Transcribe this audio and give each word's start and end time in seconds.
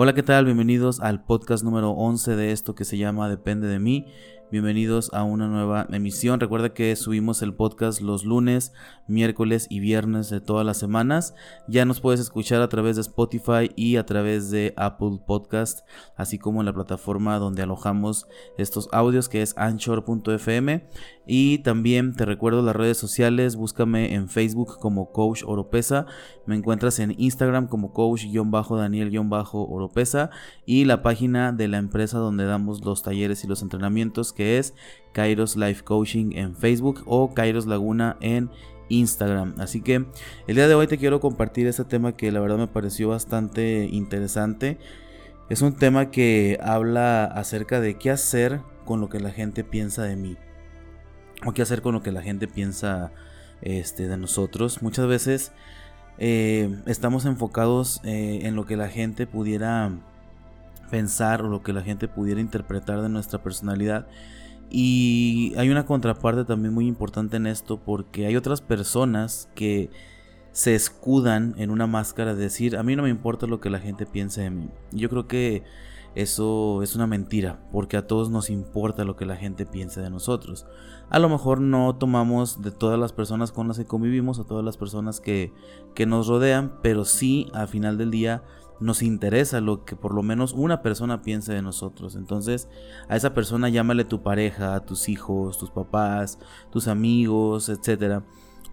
Hola, 0.00 0.14
¿qué 0.14 0.22
tal? 0.22 0.44
Bienvenidos 0.44 1.00
al 1.00 1.24
podcast 1.24 1.64
número 1.64 1.90
11 1.90 2.36
de 2.36 2.52
esto 2.52 2.76
que 2.76 2.84
se 2.84 2.98
llama 2.98 3.28
Depende 3.28 3.66
de 3.66 3.80
mí. 3.80 4.06
Bienvenidos 4.50 5.12
a 5.12 5.24
una 5.24 5.48
nueva 5.48 5.88
emisión. 5.90 6.38
Recuerda 6.38 6.72
que 6.72 6.94
subimos 6.94 7.42
el 7.42 7.52
podcast 7.52 8.00
los 8.00 8.24
lunes, 8.24 8.72
miércoles 9.08 9.66
y 9.68 9.80
viernes 9.80 10.30
de 10.30 10.40
todas 10.40 10.64
las 10.64 10.78
semanas. 10.78 11.34
Ya 11.66 11.84
nos 11.84 12.00
puedes 12.00 12.20
escuchar 12.20 12.62
a 12.62 12.68
través 12.68 12.94
de 12.94 13.02
Spotify 13.02 13.72
y 13.74 13.96
a 13.96 14.06
través 14.06 14.50
de 14.50 14.72
Apple 14.76 15.18
Podcast, 15.26 15.80
así 16.16 16.38
como 16.38 16.60
en 16.60 16.66
la 16.66 16.72
plataforma 16.72 17.38
donde 17.40 17.62
alojamos 17.62 18.28
estos 18.56 18.88
audios 18.92 19.28
que 19.28 19.42
es 19.42 19.52
anchor.fm. 19.58 20.88
Y 21.30 21.58
también 21.58 22.14
te 22.14 22.24
recuerdo 22.24 22.62
las 22.62 22.74
redes 22.74 22.96
sociales, 22.96 23.54
búscame 23.54 24.14
en 24.14 24.30
Facebook 24.30 24.78
como 24.80 25.12
Coach 25.12 25.42
Oropesa, 25.44 26.06
me 26.46 26.56
encuentras 26.56 26.98
en 27.00 27.14
Instagram 27.18 27.68
como 27.68 27.92
Coach-Daniel-Oropesa 27.92 30.30
y 30.64 30.86
la 30.86 31.02
página 31.02 31.52
de 31.52 31.68
la 31.68 31.76
empresa 31.76 32.16
donde 32.16 32.46
damos 32.46 32.82
los 32.82 33.02
talleres 33.02 33.44
y 33.44 33.46
los 33.46 33.60
entrenamientos 33.60 34.32
que 34.32 34.56
es 34.56 34.72
Kairos 35.12 35.56
Life 35.56 35.84
Coaching 35.84 36.30
en 36.32 36.56
Facebook 36.56 37.02
o 37.04 37.34
Kairos 37.34 37.66
Laguna 37.66 38.16
en 38.22 38.48
Instagram. 38.88 39.56
Así 39.58 39.82
que 39.82 40.06
el 40.46 40.56
día 40.56 40.66
de 40.66 40.76
hoy 40.76 40.86
te 40.86 40.96
quiero 40.96 41.20
compartir 41.20 41.66
este 41.66 41.84
tema 41.84 42.16
que 42.16 42.32
la 42.32 42.40
verdad 42.40 42.56
me 42.56 42.68
pareció 42.68 43.10
bastante 43.10 43.86
interesante. 43.92 44.78
Es 45.50 45.60
un 45.60 45.76
tema 45.76 46.10
que 46.10 46.58
habla 46.62 47.26
acerca 47.26 47.82
de 47.82 47.98
qué 47.98 48.10
hacer 48.10 48.62
con 48.86 49.02
lo 49.02 49.10
que 49.10 49.20
la 49.20 49.30
gente 49.30 49.62
piensa 49.62 50.04
de 50.04 50.16
mí. 50.16 50.38
O 51.44 51.52
qué 51.52 51.62
hacer 51.62 51.82
con 51.82 51.94
lo 51.94 52.02
que 52.02 52.12
la 52.12 52.22
gente 52.22 52.48
piensa 52.48 53.12
este, 53.62 54.08
de 54.08 54.16
nosotros. 54.16 54.82
Muchas 54.82 55.06
veces 55.06 55.52
eh, 56.18 56.82
estamos 56.86 57.24
enfocados 57.24 58.00
eh, 58.04 58.40
en 58.42 58.56
lo 58.56 58.66
que 58.66 58.76
la 58.76 58.88
gente 58.88 59.26
pudiera 59.26 59.90
pensar 60.90 61.42
o 61.42 61.48
lo 61.48 61.62
que 61.62 61.72
la 61.72 61.82
gente 61.82 62.08
pudiera 62.08 62.40
interpretar 62.40 63.02
de 63.02 63.08
nuestra 63.08 63.42
personalidad. 63.42 64.06
Y 64.70 65.54
hay 65.56 65.70
una 65.70 65.86
contraparte 65.86 66.44
también 66.44 66.74
muy 66.74 66.86
importante 66.86 67.36
en 67.36 67.46
esto 67.46 67.78
porque 67.78 68.26
hay 68.26 68.36
otras 68.36 68.60
personas 68.60 69.48
que 69.54 69.90
se 70.52 70.74
escudan 70.74 71.54
en 71.58 71.70
una 71.70 71.86
máscara 71.86 72.34
de 72.34 72.42
decir, 72.42 72.76
a 72.76 72.82
mí 72.82 72.96
no 72.96 73.04
me 73.04 73.10
importa 73.10 73.46
lo 73.46 73.60
que 73.60 73.70
la 73.70 73.78
gente 73.78 74.06
piense 74.06 74.42
de 74.42 74.50
mí. 74.50 74.68
Yo 74.90 75.08
creo 75.08 75.28
que 75.28 75.62
eso 76.18 76.82
es 76.82 76.96
una 76.96 77.06
mentira, 77.06 77.60
porque 77.70 77.96
a 77.96 78.08
todos 78.08 78.28
nos 78.28 78.50
importa 78.50 79.04
lo 79.04 79.14
que 79.14 79.24
la 79.24 79.36
gente 79.36 79.66
piense 79.66 80.00
de 80.00 80.10
nosotros. 80.10 80.66
A 81.10 81.20
lo 81.20 81.28
mejor 81.28 81.60
no 81.60 81.94
tomamos 81.94 82.60
de 82.60 82.72
todas 82.72 82.98
las 82.98 83.12
personas 83.12 83.52
con 83.52 83.68
las 83.68 83.78
que 83.78 83.84
convivimos, 83.84 84.40
a 84.40 84.44
todas 84.44 84.64
las 84.64 84.76
personas 84.76 85.20
que, 85.20 85.52
que 85.94 86.06
nos 86.06 86.26
rodean, 86.26 86.80
pero 86.82 87.04
sí 87.04 87.46
al 87.54 87.68
final 87.68 87.98
del 87.98 88.10
día 88.10 88.42
nos 88.80 89.00
interesa 89.02 89.60
lo 89.60 89.84
que 89.84 89.94
por 89.94 90.12
lo 90.12 90.24
menos 90.24 90.54
una 90.54 90.82
persona 90.82 91.22
piense 91.22 91.52
de 91.52 91.62
nosotros. 91.62 92.16
Entonces, 92.16 92.68
a 93.08 93.14
esa 93.14 93.32
persona 93.32 93.68
llámale 93.68 94.04
tu 94.04 94.20
pareja, 94.20 94.80
tus 94.80 95.08
hijos, 95.08 95.56
tus 95.56 95.70
papás, 95.70 96.40
tus 96.72 96.88
amigos, 96.88 97.68
etcétera. 97.68 98.24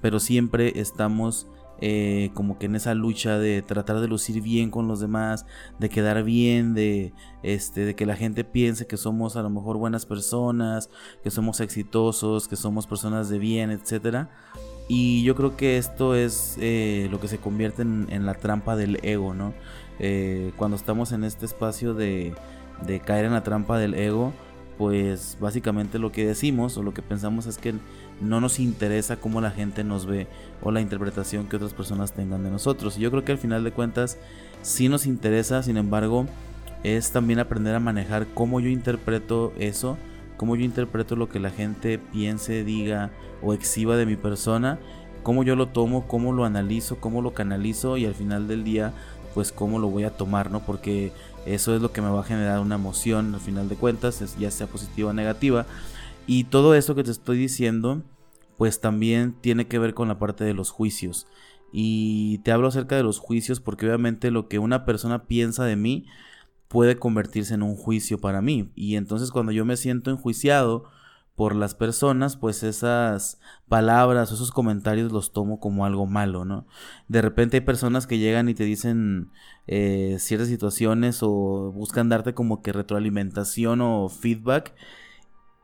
Pero 0.01 0.19
siempre 0.19 0.79
estamos 0.79 1.47
eh, 1.81 2.31
como 2.33 2.57
que 2.57 2.65
en 2.67 2.75
esa 2.75 2.93
lucha 2.93 3.37
de 3.37 3.61
tratar 3.61 3.99
de 3.99 4.07
lucir 4.07 4.41
bien 4.41 4.71
con 4.71 4.87
los 4.87 4.99
demás, 4.99 5.45
de 5.79 5.89
quedar 5.89 6.23
bien, 6.23 6.73
de, 6.73 7.13
este, 7.43 7.85
de 7.85 7.95
que 7.95 8.05
la 8.05 8.15
gente 8.15 8.43
piense 8.43 8.87
que 8.87 8.97
somos 8.97 9.35
a 9.35 9.41
lo 9.41 9.49
mejor 9.49 9.77
buenas 9.77 10.05
personas, 10.05 10.89
que 11.23 11.31
somos 11.31 11.59
exitosos, 11.59 12.47
que 12.47 12.55
somos 12.55 12.87
personas 12.87 13.29
de 13.29 13.39
bien, 13.39 13.71
etcétera. 13.71 14.29
Y 14.87 15.23
yo 15.23 15.35
creo 15.35 15.57
que 15.57 15.77
esto 15.77 16.13
es 16.13 16.57
eh, 16.59 17.07
lo 17.09 17.19
que 17.19 17.27
se 17.27 17.39
convierte 17.39 17.81
en, 17.81 18.05
en 18.09 18.25
la 18.25 18.35
trampa 18.35 18.75
del 18.75 18.99
ego, 19.03 19.33
¿no? 19.33 19.53
Eh, 19.99 20.51
cuando 20.57 20.75
estamos 20.75 21.11
en 21.11 21.23
este 21.23 21.45
espacio 21.45 21.93
de, 21.93 22.33
caer 23.05 23.25
en 23.25 23.33
la 23.33 23.43
trampa 23.43 23.77
del 23.77 23.93
ego, 23.93 24.33
pues 24.77 25.37
básicamente 25.39 25.99
lo 25.99 26.11
que 26.11 26.25
decimos 26.25 26.77
o 26.77 26.83
lo 26.83 26.93
que 26.93 27.01
pensamos 27.01 27.45
es 27.45 27.57
que 27.57 27.73
no 28.21 28.41
nos 28.41 28.59
interesa 28.59 29.17
cómo 29.17 29.41
la 29.41 29.51
gente 29.51 29.83
nos 29.83 30.05
ve 30.05 30.27
o 30.61 30.71
la 30.71 30.81
interpretación 30.81 31.47
que 31.47 31.55
otras 31.55 31.73
personas 31.73 32.13
tengan 32.13 32.43
de 32.43 32.51
nosotros. 32.51 32.97
Y 32.97 33.01
yo 33.01 33.11
creo 33.11 33.23
que 33.25 33.31
al 33.31 33.37
final 33.37 33.63
de 33.63 33.71
cuentas 33.71 34.17
sí 34.61 34.89
nos 34.89 35.05
interesa, 35.05 35.63
sin 35.63 35.77
embargo, 35.77 36.25
es 36.83 37.11
también 37.11 37.39
aprender 37.39 37.75
a 37.75 37.79
manejar 37.79 38.27
cómo 38.33 38.59
yo 38.59 38.69
interpreto 38.69 39.53
eso, 39.57 39.97
cómo 40.37 40.55
yo 40.55 40.63
interpreto 40.63 41.15
lo 41.15 41.29
que 41.29 41.39
la 41.39 41.49
gente 41.49 41.97
piense, 41.97 42.63
diga 42.63 43.11
o 43.41 43.53
exhiba 43.53 43.95
de 43.95 44.05
mi 44.05 44.15
persona, 44.15 44.79
cómo 45.23 45.43
yo 45.43 45.55
lo 45.55 45.69
tomo, 45.69 46.07
cómo 46.07 46.33
lo 46.33 46.45
analizo, 46.45 46.97
cómo 46.97 47.21
lo 47.21 47.33
canalizo 47.33 47.97
y 47.97 48.05
al 48.05 48.13
final 48.13 48.47
del 48.47 48.63
día 48.63 48.93
pues 49.35 49.51
cómo 49.51 49.77
lo 49.79 49.89
voy 49.89 50.05
a 50.05 50.15
tomar, 50.15 50.49
¿no? 50.49 50.65
Porque 50.65 51.11
eso 51.45 51.75
es 51.75 51.81
lo 51.81 51.91
que 51.91 52.01
me 52.01 52.09
va 52.09 52.21
a 52.21 52.23
generar 52.23 52.61
una 52.61 52.75
emoción 52.75 53.35
al 53.35 53.41
final 53.41 53.69
de 53.69 53.75
cuentas, 53.75 54.35
ya 54.39 54.49
sea 54.49 54.65
positiva 54.65 55.09
o 55.09 55.13
negativa. 55.13 55.67
Y 56.25 56.45
todo 56.45 56.73
eso 56.73 56.95
que 56.95 57.03
te 57.03 57.11
estoy 57.11 57.37
diciendo, 57.37 58.01
pues 58.57 58.79
también 58.79 59.35
tiene 59.41 59.67
que 59.67 59.77
ver 59.77 59.93
con 59.93 60.07
la 60.07 60.17
parte 60.17 60.45
de 60.45 60.53
los 60.53 60.71
juicios. 60.71 61.27
Y 61.73 62.37
te 62.39 62.53
hablo 62.53 62.69
acerca 62.69 62.95
de 62.95 63.03
los 63.03 63.19
juicios 63.19 63.59
porque 63.59 63.85
obviamente 63.85 64.31
lo 64.31 64.47
que 64.47 64.57
una 64.57 64.85
persona 64.85 65.25
piensa 65.25 65.65
de 65.65 65.75
mí 65.75 66.05
puede 66.69 66.97
convertirse 66.97 67.53
en 67.53 67.63
un 67.63 67.75
juicio 67.75 68.17
para 68.17 68.41
mí. 68.41 68.71
Y 68.73 68.95
entonces 68.95 69.31
cuando 69.31 69.51
yo 69.51 69.65
me 69.65 69.75
siento 69.75 70.11
enjuiciado, 70.11 70.85
por 71.35 71.55
las 71.55 71.75
personas, 71.75 72.37
pues 72.37 72.63
esas 72.63 73.39
palabras 73.67 74.31
o 74.31 74.35
esos 74.35 74.51
comentarios 74.51 75.11
los 75.11 75.33
tomo 75.33 75.59
como 75.59 75.85
algo 75.85 76.05
malo, 76.05 76.45
¿no? 76.45 76.65
De 77.07 77.21
repente 77.21 77.57
hay 77.57 77.61
personas 77.61 78.07
que 78.07 78.17
llegan 78.17 78.47
y 78.47 78.53
te 78.53 78.63
dicen 78.63 79.31
eh, 79.67 80.15
ciertas 80.19 80.47
situaciones 80.47 81.19
o 81.21 81.71
buscan 81.73 82.09
darte 82.09 82.33
como 82.33 82.61
que 82.61 82.71
retroalimentación 82.71 83.81
o 83.81 84.07
feedback 84.09 84.73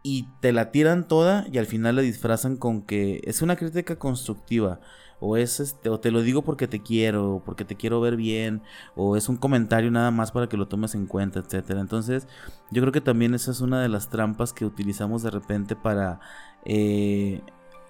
y 0.04 0.28
te 0.42 0.52
la 0.52 0.72
tiran 0.72 1.08
toda 1.08 1.46
y 1.52 1.58
al 1.58 1.68
final 1.68 1.96
le 1.96 2.02
disfrazan 2.02 2.58
con 2.58 2.82
que 2.82 3.22
es 3.24 3.42
una 3.42 3.56
crítica 3.56 3.98
constructiva 3.98 4.82
o 5.22 5.38
es 5.38 5.60
este, 5.60 5.90
o 5.90 6.00
te 6.00 6.12
lo 6.12 6.24
digo 6.24 6.42
porque 6.42 6.68
te 6.68 6.82
quiero, 6.82 7.36
o 7.36 7.40
porque 7.44 7.64
te 7.64 7.76
quiero 7.76 8.02
ver 8.02 8.18
bien, 8.18 8.64
o 8.96 9.16
es 9.16 9.30
un 9.30 9.38
comentario 9.38 9.92
nada 9.92 10.12
más 10.12 10.32
para 10.32 10.50
que 10.50 10.58
lo 10.58 10.68
tomes 10.68 10.96
en 10.96 11.06
cuenta, 11.06 11.40
etcétera. 11.40 11.80
Entonces, 11.80 12.28
yo 12.72 12.82
creo 12.82 12.92
que 12.92 13.02
también 13.02 13.36
esa 13.36 13.52
es 13.52 13.62
una 13.62 13.82
de 13.82 13.88
las 13.88 14.10
trampas 14.10 14.52
que 14.52 14.66
utilizamos 14.66 15.22
de 15.24 15.30
repente 15.30 15.76
para 15.76 16.20
eh, 16.66 17.42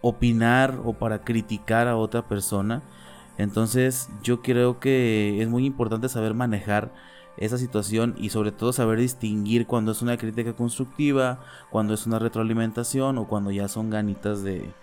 opinar 0.02 0.82
o 0.84 0.94
para 0.94 1.24
criticar 1.24 1.88
a 1.88 1.96
otra 1.96 2.28
persona. 2.28 2.84
Entonces, 3.38 4.10
yo 4.24 4.42
creo 4.42 4.80
que 4.80 5.42
es 5.42 5.48
muy 5.48 5.66
importante 5.66 6.10
saber 6.10 6.34
manejar 6.34 6.94
esa 7.38 7.58
situación 7.58 8.14
y 8.18 8.30
sobre 8.30 8.52
todo 8.52 8.74
saber 8.74 9.00
distinguir 9.00 9.68
cuando 9.68 9.94
es 9.94 10.02
una 10.02 10.18
crítica 10.18 10.54
constructiva, 10.54 11.40
cuando 11.70 11.94
es 11.94 12.06
una 12.06 12.20
retroalimentación 12.20 13.18
o 13.18 13.28
cuando 13.28 13.52
ya 13.52 13.70
son 13.70 13.90
ganitas 13.90 14.44
de, 14.44 14.74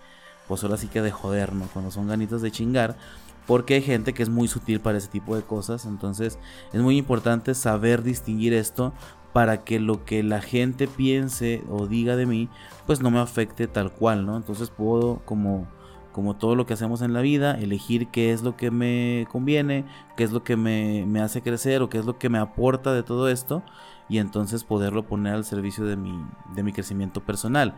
pues 0.49 0.63
ahora 0.63 0.77
sí 0.77 0.87
que 0.87 1.01
de 1.01 1.11
joder, 1.11 1.53
¿no? 1.53 1.67
Cuando 1.71 1.91
son 1.91 2.07
ganitas 2.07 2.41
de 2.41 2.51
chingar. 2.51 2.97
Porque 3.45 3.75
hay 3.75 3.81
gente 3.81 4.13
que 4.13 4.23
es 4.23 4.29
muy 4.29 4.47
sutil 4.47 4.79
para 4.79 4.97
ese 4.97 5.07
tipo 5.07 5.35
de 5.35 5.43
cosas. 5.43 5.85
Entonces 5.85 6.39
es 6.73 6.81
muy 6.81 6.97
importante 6.97 7.53
saber 7.53 8.03
distinguir 8.03 8.53
esto 8.53 8.93
para 9.31 9.63
que 9.63 9.79
lo 9.79 10.05
que 10.05 10.23
la 10.23 10.41
gente 10.41 10.87
piense 10.87 11.63
o 11.69 11.85
diga 11.85 12.15
de 12.15 12.25
mí, 12.25 12.49
pues 12.87 12.99
no 12.99 13.11
me 13.11 13.19
afecte 13.19 13.67
tal 13.67 13.91
cual, 13.91 14.25
¿no? 14.25 14.37
Entonces 14.37 14.71
puedo, 14.71 15.21
como, 15.23 15.67
como 16.11 16.35
todo 16.35 16.55
lo 16.55 16.65
que 16.65 16.73
hacemos 16.73 17.03
en 17.03 17.13
la 17.13 17.21
vida, 17.21 17.59
elegir 17.59 18.07
qué 18.07 18.33
es 18.33 18.41
lo 18.41 18.57
que 18.57 18.71
me 18.71 19.27
conviene, 19.31 19.85
qué 20.17 20.23
es 20.23 20.31
lo 20.31 20.43
que 20.43 20.57
me, 20.57 21.05
me 21.07 21.21
hace 21.21 21.43
crecer 21.43 21.83
o 21.83 21.89
qué 21.89 21.99
es 21.99 22.05
lo 22.05 22.17
que 22.17 22.29
me 22.29 22.39
aporta 22.39 22.91
de 22.91 23.03
todo 23.03 23.29
esto 23.29 23.61
y 24.09 24.17
entonces 24.17 24.63
poderlo 24.63 25.05
poner 25.05 25.35
al 25.35 25.45
servicio 25.45 25.85
de 25.85 25.95
mi, 25.95 26.19
de 26.55 26.63
mi 26.63 26.73
crecimiento 26.73 27.21
personal. 27.21 27.75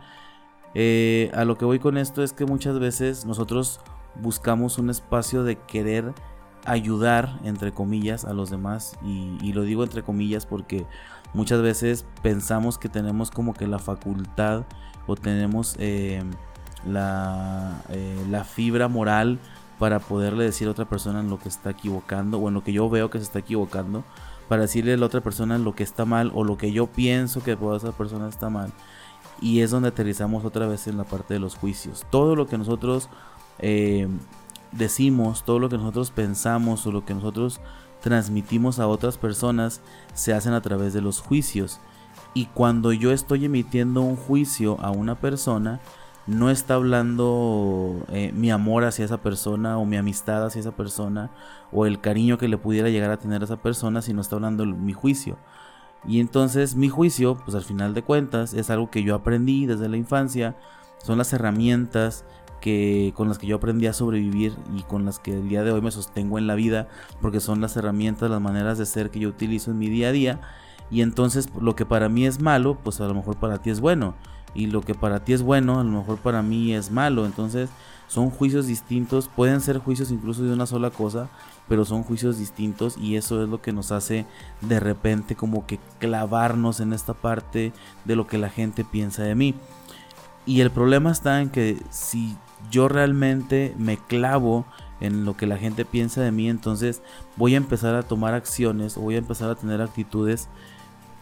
Eh, 0.74 1.30
a 1.34 1.44
lo 1.44 1.58
que 1.58 1.64
voy 1.64 1.78
con 1.78 1.98
esto 1.98 2.22
es 2.22 2.32
que 2.32 2.46
muchas 2.46 2.78
veces 2.78 3.26
nosotros 3.26 3.80
buscamos 4.14 4.78
un 4.78 4.90
espacio 4.90 5.44
de 5.44 5.56
querer 5.56 6.12
ayudar, 6.64 7.38
entre 7.44 7.72
comillas, 7.72 8.24
a 8.24 8.32
los 8.32 8.50
demás. 8.50 8.96
Y, 9.04 9.52
lo 9.52 9.62
digo 9.62 9.82
entre 9.82 10.02
comillas 10.02 10.46
porque 10.46 10.86
muchas 11.34 11.60
veces 11.62 12.06
pensamos 12.22 12.78
que 12.78 12.88
tenemos 12.88 13.30
como 13.30 13.54
que 13.54 13.66
la 13.66 13.78
facultad 13.78 14.64
o 15.06 15.16
tenemos 15.16 15.76
la, 16.86 17.82
eh, 17.90 18.24
la 18.30 18.44
fibra 18.44 18.88
moral 18.88 19.38
para 19.78 19.98
poderle 19.98 20.44
decir 20.44 20.68
a 20.68 20.70
otra 20.70 20.84
persona 20.84 21.22
lo 21.22 21.38
que 21.38 21.48
está 21.48 21.70
equivocando 21.70 22.38
o 22.38 22.48
en 22.48 22.54
lo 22.54 22.62
que 22.62 22.72
yo 22.72 22.88
veo 22.88 23.10
que 23.10 23.18
se 23.18 23.24
está 23.24 23.40
equivocando. 23.40 24.04
Para 24.48 24.62
decirle 24.62 24.92
a 24.94 24.96
la 24.96 25.06
otra 25.06 25.22
persona 25.22 25.56
lo 25.58 25.74
que 25.74 25.82
está 25.82 26.04
mal 26.04 26.30
o 26.34 26.44
lo 26.44 26.58
que 26.58 26.72
yo 26.72 26.86
pienso 26.86 27.42
que 27.42 27.52
esa 27.52 27.92
persona 27.92 28.28
está 28.28 28.50
mal 28.50 28.72
y 29.42 29.60
es 29.60 29.72
donde 29.72 29.88
aterrizamos 29.88 30.44
otra 30.44 30.66
vez 30.66 30.86
en 30.86 30.96
la 30.96 31.04
parte 31.04 31.34
de 31.34 31.40
los 31.40 31.56
juicios. 31.56 32.06
Todo 32.10 32.36
lo 32.36 32.46
que 32.46 32.56
nosotros 32.56 33.08
eh, 33.58 34.08
decimos, 34.70 35.44
todo 35.44 35.58
lo 35.58 35.68
que 35.68 35.76
nosotros 35.76 36.12
pensamos 36.12 36.86
o 36.86 36.92
lo 36.92 37.04
que 37.04 37.12
nosotros 37.12 37.60
transmitimos 38.00 38.78
a 38.78 38.86
otras 38.86 39.18
personas 39.18 39.80
se 40.14 40.32
hacen 40.32 40.52
a 40.52 40.62
través 40.62 40.94
de 40.94 41.02
los 41.02 41.20
juicios. 41.20 41.80
Y 42.34 42.46
cuando 42.46 42.92
yo 42.92 43.12
estoy 43.12 43.44
emitiendo 43.44 44.00
un 44.00 44.16
juicio 44.16 44.78
a 44.80 44.90
una 44.90 45.16
persona, 45.16 45.80
no 46.26 46.48
está 46.48 46.74
hablando 46.74 48.06
eh, 48.10 48.30
mi 48.32 48.52
amor 48.52 48.84
hacia 48.84 49.04
esa 49.04 49.18
persona 49.22 49.76
o 49.76 49.84
mi 49.84 49.96
amistad 49.96 50.46
hacia 50.46 50.60
esa 50.60 50.70
persona 50.70 51.30
o 51.72 51.84
el 51.84 52.00
cariño 52.00 52.38
que 52.38 52.46
le 52.46 52.58
pudiera 52.58 52.90
llegar 52.90 53.10
a 53.10 53.18
tener 53.18 53.42
a 53.42 53.44
esa 53.44 53.56
persona, 53.56 54.02
sino 54.02 54.20
está 54.20 54.36
hablando 54.36 54.64
mi 54.66 54.92
juicio. 54.92 55.36
Y 56.06 56.20
entonces 56.20 56.74
mi 56.74 56.88
juicio, 56.88 57.36
pues 57.36 57.54
al 57.54 57.62
final 57.62 57.94
de 57.94 58.02
cuentas, 58.02 58.54
es 58.54 58.70
algo 58.70 58.90
que 58.90 59.02
yo 59.02 59.14
aprendí 59.14 59.66
desde 59.66 59.88
la 59.88 59.96
infancia, 59.96 60.56
son 60.98 61.18
las 61.18 61.32
herramientas 61.32 62.24
que 62.60 63.12
con 63.16 63.28
las 63.28 63.38
que 63.38 63.46
yo 63.46 63.56
aprendí 63.56 63.86
a 63.88 63.92
sobrevivir 63.92 64.56
y 64.74 64.82
con 64.82 65.04
las 65.04 65.18
que 65.18 65.32
el 65.32 65.48
día 65.48 65.64
de 65.64 65.72
hoy 65.72 65.82
me 65.82 65.90
sostengo 65.90 66.38
en 66.38 66.46
la 66.46 66.54
vida, 66.54 66.88
porque 67.20 67.40
son 67.40 67.60
las 67.60 67.76
herramientas, 67.76 68.30
las 68.30 68.40
maneras 68.40 68.78
de 68.78 68.86
ser 68.86 69.10
que 69.10 69.18
yo 69.18 69.28
utilizo 69.28 69.72
en 69.72 69.78
mi 69.78 69.90
día 69.90 70.08
a 70.08 70.12
día. 70.12 70.40
Y 70.90 71.02
entonces 71.02 71.48
lo 71.60 71.74
que 71.74 71.84
para 71.84 72.08
mí 72.08 72.24
es 72.24 72.40
malo, 72.40 72.78
pues 72.82 73.00
a 73.00 73.06
lo 73.06 73.14
mejor 73.14 73.36
para 73.36 73.58
ti 73.58 73.70
es 73.70 73.80
bueno. 73.80 74.14
Y 74.54 74.66
lo 74.66 74.82
que 74.82 74.94
para 74.94 75.24
ti 75.24 75.32
es 75.32 75.42
bueno, 75.42 75.80
a 75.80 75.84
lo 75.84 75.90
mejor 75.90 76.18
para 76.18 76.42
mí 76.42 76.74
es 76.74 76.90
malo. 76.90 77.26
Entonces 77.26 77.70
son 78.06 78.30
juicios 78.30 78.66
distintos, 78.66 79.28
pueden 79.28 79.60
ser 79.60 79.78
juicios 79.78 80.10
incluso 80.10 80.42
de 80.42 80.52
una 80.52 80.66
sola 80.66 80.90
cosa, 80.90 81.30
pero 81.72 81.86
son 81.86 82.02
juicios 82.02 82.36
distintos 82.36 82.98
y 82.98 83.16
eso 83.16 83.42
es 83.42 83.48
lo 83.48 83.62
que 83.62 83.72
nos 83.72 83.92
hace 83.92 84.26
de 84.60 84.78
repente 84.78 85.36
como 85.36 85.66
que 85.66 85.80
clavarnos 86.00 86.80
en 86.80 86.92
esta 86.92 87.14
parte 87.14 87.72
de 88.04 88.14
lo 88.14 88.26
que 88.26 88.36
la 88.36 88.50
gente 88.50 88.84
piensa 88.84 89.22
de 89.22 89.34
mí. 89.34 89.54
Y 90.44 90.60
el 90.60 90.70
problema 90.70 91.10
está 91.10 91.40
en 91.40 91.48
que 91.48 91.78
si 91.88 92.36
yo 92.70 92.88
realmente 92.88 93.74
me 93.78 93.96
clavo 93.96 94.66
en 95.00 95.24
lo 95.24 95.34
que 95.34 95.46
la 95.46 95.56
gente 95.56 95.86
piensa 95.86 96.20
de 96.20 96.30
mí, 96.30 96.50
entonces 96.50 97.00
voy 97.38 97.54
a 97.54 97.56
empezar 97.56 97.94
a 97.94 98.02
tomar 98.02 98.34
acciones 98.34 98.98
o 98.98 99.00
voy 99.00 99.14
a 99.14 99.20
empezar 99.20 99.48
a 99.48 99.54
tener 99.54 99.80
actitudes 99.80 100.50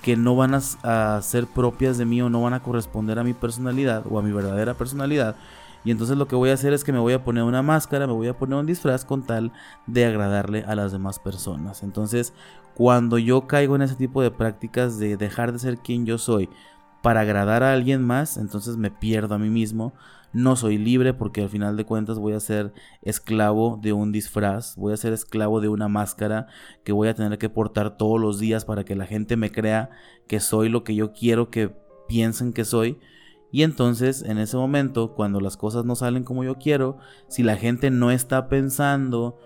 que 0.03 0.17
no 0.17 0.35
van 0.35 0.61
a, 0.83 1.23
ser 1.23 1.47
propias 1.47 1.97
de 1.97 2.07
mí 2.07 2.21
o 2.23 2.29
no 2.29 2.43
van 2.43 2.55
a 2.55 2.61
corresponder 2.65 3.21
a 3.21 3.23
mi 3.23 3.35
personalidad 3.35 4.03
o 4.11 4.19
a 4.19 4.23
mi 4.23 4.33
verdadera 4.33 4.75
personalidad. 4.75 5.37
Y 5.85 5.91
entonces 5.91 6.17
lo 6.17 6.29
que 6.29 6.37
voy 6.37 6.51
a 6.51 6.55
hacer 6.55 6.73
es 6.73 6.85
que 6.85 6.93
me 6.93 6.99
voy 6.99 7.13
a 7.13 7.25
poner 7.25 7.45
una 7.45 7.63
máscara, 7.63 8.07
me 8.07 8.13
voy 8.13 8.29
a 8.29 8.37
poner 8.37 8.59
un 8.59 8.67
disfraz 8.67 9.05
con 9.05 9.27
tal 9.27 9.53
de 9.87 10.05
agradarle 10.05 10.65
a 10.67 10.75
las 10.75 10.93
demás 10.93 11.19
personas. 11.19 11.83
Entonces, 11.83 12.35
cuando 12.75 13.19
yo 13.19 13.47
caigo 13.47 13.77
en 13.77 13.83
ese 13.83 13.97
tipo 13.97 14.23
de 14.23 14.31
prácticas 14.31 14.99
de 14.99 15.17
dejar 15.17 15.53
de 15.53 15.59
ser 15.59 15.79
quien 15.79 16.07
yo 16.07 16.19
soy 16.19 16.49
para 17.03 17.21
agradar 17.21 17.63
a 17.63 17.73
alguien 17.73 18.03
más, 18.03 18.37
entonces 18.37 18.77
me 18.77 18.91
pierdo 18.91 19.35
a 19.35 19.39
mí 19.39 19.49
mismo 19.49 19.95
no 20.33 20.55
soy 20.57 20.79
libre 20.79 21.13
porque 21.13 21.43
al 21.43 21.49
final 21.49 21.77
de 21.77 21.85
cuentas 21.85 22.19
voy 22.19 22.35
a 22.35 22.41
ser 22.41 22.73
esclavo 23.03 23.79
de 23.83 23.93
un 23.93 24.13
disfraz, 24.13 24.77
voy 24.77 24.93
a 24.93 24.97
ser 24.97 25.13
esclavo 25.13 25.61
de 25.61 25.69
una 25.69 25.89
máscara 25.89 26.47
que 26.85 26.93
voy 26.93 27.09
a 27.09 27.15
tener 27.15 27.39
que 27.39 27.49
portar 27.49 27.97
todos 27.97 28.21
los 28.21 28.39
días 28.39 28.65
para 28.65 28.85
que 28.85 28.95
la 28.95 29.07
gente 29.07 29.37
me 29.37 29.51
crea 29.51 29.91
que 30.29 30.41
soy 30.41 30.69
lo 30.69 30.85
que 30.85 30.95
yo 30.95 31.13
quiero 31.13 31.51
que 31.51 31.75
piensen 32.09 32.53
que 32.53 32.65
soy. 32.65 32.99
Y 33.53 33.63
entonces 33.63 34.23
en 34.23 34.39
ese 34.39 34.57
momento, 34.57 35.15
cuando 35.15 35.41
las 35.41 35.57
cosas 35.57 35.85
no 35.85 35.97
salen 35.97 36.25
como 36.25 36.45
yo 36.45 36.57
quiero, 36.57 36.99
si 37.29 37.43
la 37.43 37.57
gente 37.57 37.91
no 37.91 38.11
está 38.11 38.49
pensando 38.49 39.37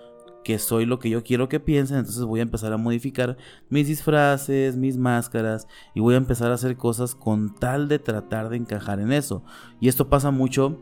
que 0.44 0.58
soy 0.58 0.84
lo 0.84 0.98
que 0.98 1.10
yo 1.10 1.24
quiero 1.24 1.48
que 1.48 1.58
piensen, 1.58 1.98
entonces 1.98 2.22
voy 2.22 2.40
a 2.40 2.42
empezar 2.44 2.72
a 2.72 2.76
modificar 2.76 3.36
mis 3.70 3.88
disfraces, 3.88 4.76
mis 4.76 4.98
máscaras 4.98 5.66
y 5.94 6.00
voy 6.00 6.14
a 6.14 6.18
empezar 6.18 6.50
a 6.50 6.54
hacer 6.54 6.76
cosas 6.76 7.14
con 7.14 7.54
tal 7.54 7.88
de 7.88 7.98
tratar 7.98 8.50
de 8.50 8.58
encajar 8.58 9.00
en 9.00 9.10
eso. 9.10 9.42
Y 9.80 9.88
esto 9.88 10.08
pasa 10.08 10.30
mucho 10.30 10.78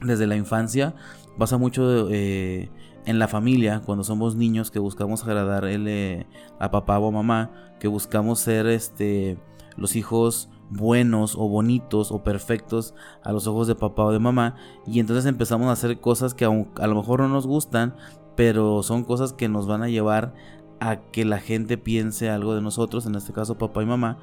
desde 0.00 0.26
la 0.26 0.36
infancia, 0.36 0.94
pasa 1.38 1.58
mucho 1.58 2.08
eh, 2.10 2.70
en 3.04 3.18
la 3.18 3.28
familia, 3.28 3.82
cuando 3.84 4.02
somos 4.02 4.34
niños 4.34 4.70
que 4.70 4.78
buscamos 4.78 5.22
agradar 5.24 5.64
eh, 5.66 6.26
a 6.58 6.70
papá 6.70 6.98
o 6.98 7.08
a 7.08 7.12
mamá, 7.12 7.50
que 7.78 7.88
buscamos 7.88 8.40
ser 8.40 8.66
este, 8.66 9.38
los 9.76 9.94
hijos 9.94 10.48
buenos 10.70 11.34
o 11.36 11.48
bonitos 11.48 12.12
o 12.12 12.22
perfectos 12.22 12.94
a 13.22 13.32
los 13.32 13.46
ojos 13.46 13.66
de 13.66 13.74
papá 13.74 14.04
o 14.04 14.12
de 14.12 14.20
mamá 14.20 14.54
y 14.86 15.00
entonces 15.00 15.26
empezamos 15.26 15.68
a 15.68 15.72
hacer 15.72 16.00
cosas 16.00 16.32
que 16.32 16.44
a 16.44 16.86
lo 16.86 16.94
mejor 16.94 17.20
no 17.20 17.28
nos 17.28 17.46
gustan 17.46 17.94
pero 18.36 18.82
son 18.82 19.04
cosas 19.04 19.32
que 19.32 19.48
nos 19.48 19.66
van 19.66 19.82
a 19.82 19.88
llevar 19.88 20.32
a 20.80 20.96
que 20.96 21.24
la 21.24 21.38
gente 21.38 21.76
piense 21.76 22.30
algo 22.30 22.54
de 22.54 22.62
nosotros, 22.62 23.06
en 23.06 23.14
este 23.14 23.32
caso 23.32 23.58
papá 23.58 23.82
y 23.82 23.86
mamá, 23.86 24.18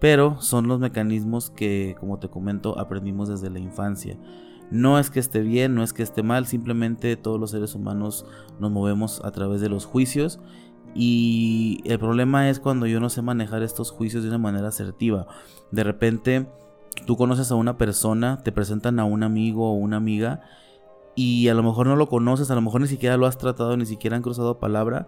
pero 0.00 0.40
son 0.40 0.66
los 0.66 0.80
mecanismos 0.80 1.50
que, 1.50 1.94
como 2.00 2.18
te 2.18 2.28
comento, 2.28 2.78
aprendimos 2.78 3.28
desde 3.28 3.48
la 3.48 3.60
infancia. 3.60 4.18
No 4.70 4.98
es 4.98 5.10
que 5.10 5.20
esté 5.20 5.42
bien, 5.42 5.76
no 5.76 5.84
es 5.84 5.92
que 5.92 6.02
esté 6.02 6.24
mal, 6.24 6.46
simplemente 6.46 7.16
todos 7.16 7.38
los 7.38 7.52
seres 7.52 7.76
humanos 7.76 8.26
nos 8.58 8.72
movemos 8.72 9.24
a 9.24 9.30
través 9.30 9.60
de 9.60 9.68
los 9.68 9.86
juicios 9.86 10.40
y 10.96 11.82
el 11.84 11.98
problema 11.98 12.48
es 12.48 12.58
cuando 12.58 12.86
yo 12.86 13.00
no 13.00 13.10
sé 13.10 13.20
manejar 13.20 13.62
estos 13.62 13.90
juicios 13.90 14.22
de 14.22 14.30
una 14.30 14.38
manera 14.38 14.68
asertiva. 14.68 15.26
De 15.70 15.84
repente 15.84 16.48
tú 17.04 17.16
conoces 17.16 17.50
a 17.50 17.54
una 17.54 17.76
persona, 17.76 18.40
te 18.42 18.50
presentan 18.50 18.98
a 18.98 19.04
un 19.04 19.22
amigo 19.22 19.70
o 19.70 19.74
una 19.74 19.98
amiga 19.98 20.40
y 21.14 21.48
a 21.48 21.54
lo 21.54 21.62
mejor 21.62 21.86
no 21.86 21.96
lo 21.96 22.08
conoces, 22.08 22.50
a 22.50 22.54
lo 22.54 22.62
mejor 22.62 22.80
ni 22.80 22.86
siquiera 22.86 23.18
lo 23.18 23.26
has 23.26 23.36
tratado, 23.36 23.76
ni 23.76 23.84
siquiera 23.84 24.16
han 24.16 24.22
cruzado 24.22 24.58
palabra 24.58 25.06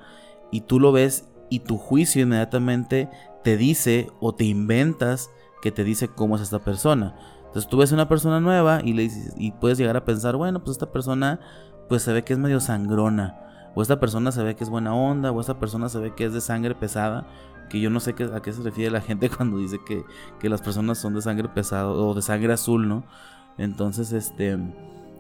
y 0.51 0.63
tú 0.63 0.79
lo 0.79 0.93
ves 0.93 1.29
y 1.49 1.61
tu 1.61 1.79
juicio 1.79 2.23
inmediatamente 2.23 3.09
te 3.43 3.57
dice 3.57 4.09
o 4.21 4.35
te 4.35 4.45
inventas 4.45 5.31
que 5.63 5.73
te 5.73 5.85
dice 5.85 6.09
cómo 6.09 6.37
es 6.37 6.43
esta 6.43 6.59
persona. 6.59 7.17
Entonces 7.47 7.71
tú 7.71 7.79
ves 7.79 7.93
una 7.93 8.09
persona 8.09 8.41
nueva 8.41 8.83
y 8.85 8.93
le 8.93 9.05
dices, 9.05 9.33
y 9.39 9.53
puedes 9.53 9.79
llegar 9.79 9.97
a 9.97 10.05
pensar, 10.05 10.37
bueno, 10.37 10.63
pues 10.63 10.73
esta 10.73 10.93
persona 10.93 11.41
pues 11.89 12.03
se 12.03 12.13
ve 12.13 12.25
que 12.25 12.35
es 12.35 12.39
medio 12.39 12.61
sangrona, 12.61 13.48
o 13.79 13.83
esta 13.83 14.01
persona 14.01 14.33
se 14.33 14.43
ve 14.43 14.57
que 14.57 14.65
es 14.65 14.71
buena 14.71 14.93
onda, 14.93 15.31
o 15.31 15.41
esta 15.41 15.61
persona 15.61 15.89
se 15.89 16.01
ve 16.01 16.13
que 16.13 16.25
es 16.25 16.33
de 16.33 16.41
sangre 16.41 16.75
pesada, 16.75 17.29
que 17.71 17.79
yo 17.79 17.91
no 17.91 18.01
sé 18.01 18.11
a 18.35 18.43
qué 18.43 18.53
se 18.53 18.61
refiere 18.63 18.91
la 18.91 19.01
gente 19.01 19.31
cuando 19.37 19.59
dice 19.59 19.79
que, 19.87 20.05
que 20.41 20.49
las 20.49 20.61
personas 20.61 20.99
son 20.99 21.15
de 21.15 21.23
sangre 21.23 21.49
pesada 21.49 21.89
o 21.89 22.13
de 22.13 22.21
sangre 22.21 22.53
azul, 22.53 22.89
¿no? 22.89 23.05
Entonces, 23.57 24.13
este, 24.13 24.59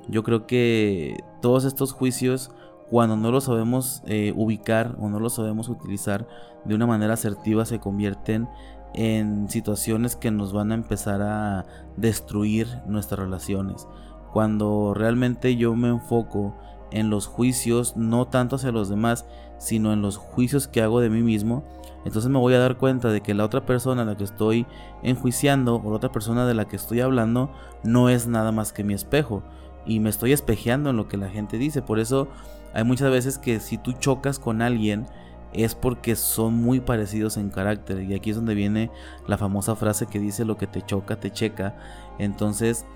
yo 0.08 0.24
creo 0.24 0.48
que 0.48 1.22
todos 1.40 1.66
estos 1.66 1.92
juicios, 1.92 2.50
cuando 2.90 3.16
no 3.16 3.30
los 3.30 3.44
sabemos 3.44 4.02
eh, 4.06 4.32
ubicar 4.34 4.96
o 4.98 5.08
no 5.08 5.20
los 5.20 5.34
sabemos 5.34 5.68
utilizar 5.68 6.26
de 6.64 6.74
una 6.74 6.88
manera 6.88 7.14
asertiva, 7.14 7.64
se 7.64 7.78
convierten 7.78 8.48
en 8.92 9.48
situaciones 9.48 10.16
que 10.16 10.32
nos 10.32 10.52
van 10.52 10.72
a 10.72 10.74
empezar 10.74 11.22
a 11.22 11.64
destruir 11.96 12.66
nuestras 12.88 13.20
relaciones. 13.20 13.86
Cuando 14.32 14.94
realmente 14.94 15.54
yo 15.54 15.76
me 15.76 15.90
enfoco 15.90 16.56
en 16.90 17.10
los 17.10 17.26
juicios, 17.26 17.96
no 17.96 18.26
tanto 18.26 18.56
hacia 18.56 18.72
los 18.72 18.88
demás, 18.88 19.26
sino 19.58 19.92
en 19.92 20.02
los 20.02 20.16
juicios 20.16 20.68
que 20.68 20.82
hago 20.82 21.00
de 21.00 21.10
mí 21.10 21.22
mismo, 21.22 21.64
entonces 22.04 22.30
me 22.30 22.38
voy 22.38 22.54
a 22.54 22.58
dar 22.58 22.76
cuenta 22.78 23.10
de 23.10 23.20
que 23.20 23.34
la 23.34 23.44
otra 23.44 23.66
persona 23.66 24.02
a 24.02 24.04
la 24.04 24.16
que 24.16 24.24
estoy 24.24 24.66
enjuiciando 25.02 25.76
o 25.76 25.90
la 25.90 25.96
otra 25.96 26.12
persona 26.12 26.46
de 26.46 26.54
la 26.54 26.66
que 26.66 26.76
estoy 26.76 27.00
hablando 27.00 27.50
no 27.82 28.08
es 28.08 28.26
nada 28.26 28.52
más 28.52 28.72
que 28.72 28.84
mi 28.84 28.94
espejo 28.94 29.42
y 29.84 30.00
me 30.00 30.10
estoy 30.10 30.32
espejeando 30.32 30.90
en 30.90 30.96
lo 30.96 31.08
que 31.08 31.16
la 31.16 31.28
gente 31.28 31.58
dice. 31.58 31.82
Por 31.82 31.98
eso 31.98 32.28
hay 32.72 32.84
muchas 32.84 33.10
veces 33.10 33.38
que 33.38 33.58
si 33.58 33.78
tú 33.78 33.92
chocas 33.92 34.38
con 34.38 34.62
alguien 34.62 35.06
es 35.52 35.74
porque 35.74 36.14
son 36.14 36.54
muy 36.54 36.80
parecidos 36.80 37.36
en 37.36 37.50
carácter. 37.50 38.02
Y 38.02 38.14
aquí 38.14 38.30
es 38.30 38.36
donde 38.36 38.54
viene 38.54 38.90
la 39.26 39.38
famosa 39.38 39.76
frase 39.76 40.06
que 40.06 40.20
dice 40.20 40.44
lo 40.44 40.56
que 40.56 40.66
te 40.66 40.82
choca, 40.82 41.16
te 41.16 41.30
checa. 41.30 41.76
Entonces, 42.18 42.86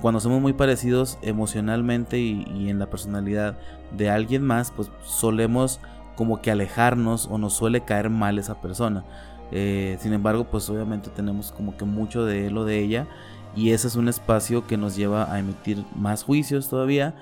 cuando 0.00 0.20
somos 0.20 0.40
muy 0.40 0.52
parecidos 0.52 1.18
emocionalmente 1.22 2.18
y, 2.18 2.68
en 2.68 2.78
la 2.78 2.88
personalidad 2.88 3.58
de 3.96 4.10
alguien 4.10 4.42
más, 4.42 4.70
pues 4.70 4.90
solemos 5.04 5.80
como 6.16 6.40
que 6.40 6.50
alejarnos 6.50 7.28
o 7.30 7.38
nos 7.38 7.54
suele 7.54 7.82
caer 7.82 8.10
mal 8.10 8.38
esa 8.38 8.60
persona. 8.60 9.04
Eh, 9.52 9.96
sin 10.00 10.12
embargo, 10.12 10.44
pues 10.44 10.68
obviamente 10.70 11.10
tenemos 11.10 11.52
como 11.52 11.76
que 11.76 11.84
mucho 11.84 12.24
de 12.24 12.46
él 12.46 12.56
o 12.56 12.64
de 12.64 12.78
ella 12.78 13.08
y 13.56 13.70
ese 13.70 13.88
es 13.88 13.96
un 13.96 14.08
espacio 14.08 14.66
que 14.66 14.76
nos 14.76 14.96
lleva 14.96 15.32
a 15.32 15.38
emitir 15.38 15.84
más 15.96 16.22
juicios 16.22 16.68
todavía 16.68 17.14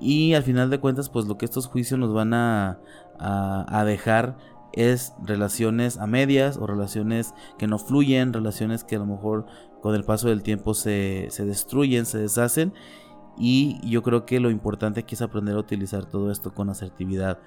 y 0.00 0.34
al 0.34 0.42
final 0.42 0.68
de 0.68 0.80
cuentas 0.80 1.08
pues 1.08 1.26
lo 1.26 1.38
que 1.38 1.44
estos 1.44 1.66
juicios 1.66 1.98
nos 1.98 2.12
van 2.12 2.34
a, 2.34 2.78
a, 3.18 3.84
dejar 3.84 4.36
es 4.72 5.14
relaciones 5.24 5.96
a 5.98 6.06
medias 6.06 6.58
o 6.58 6.66
relaciones 6.66 7.34
que 7.56 7.66
no 7.66 7.78
fluyen, 7.78 8.32
relaciones 8.32 8.84
que 8.84 8.96
a 8.96 8.98
lo 8.98 9.06
mejor 9.06 9.46
con 9.86 9.94
el 9.94 10.02
paso 10.02 10.28
del 10.28 10.42
tiempo 10.42 10.74
se, 10.74 11.28
se 11.30 11.44
destruyen, 11.44 12.06
se 12.06 12.18
deshacen 12.18 12.72
y 13.38 13.78
yo 13.88 14.02
creo 14.02 14.26
que 14.26 14.40
lo 14.40 14.50
importante 14.50 14.98
aquí 14.98 15.14
es 15.14 15.22
aprender 15.22 15.54
a 15.54 15.60
utilizar 15.60 16.06
todo 16.06 16.32
esto 16.32 16.52
con 16.52 16.70
asertividad. 16.70 17.38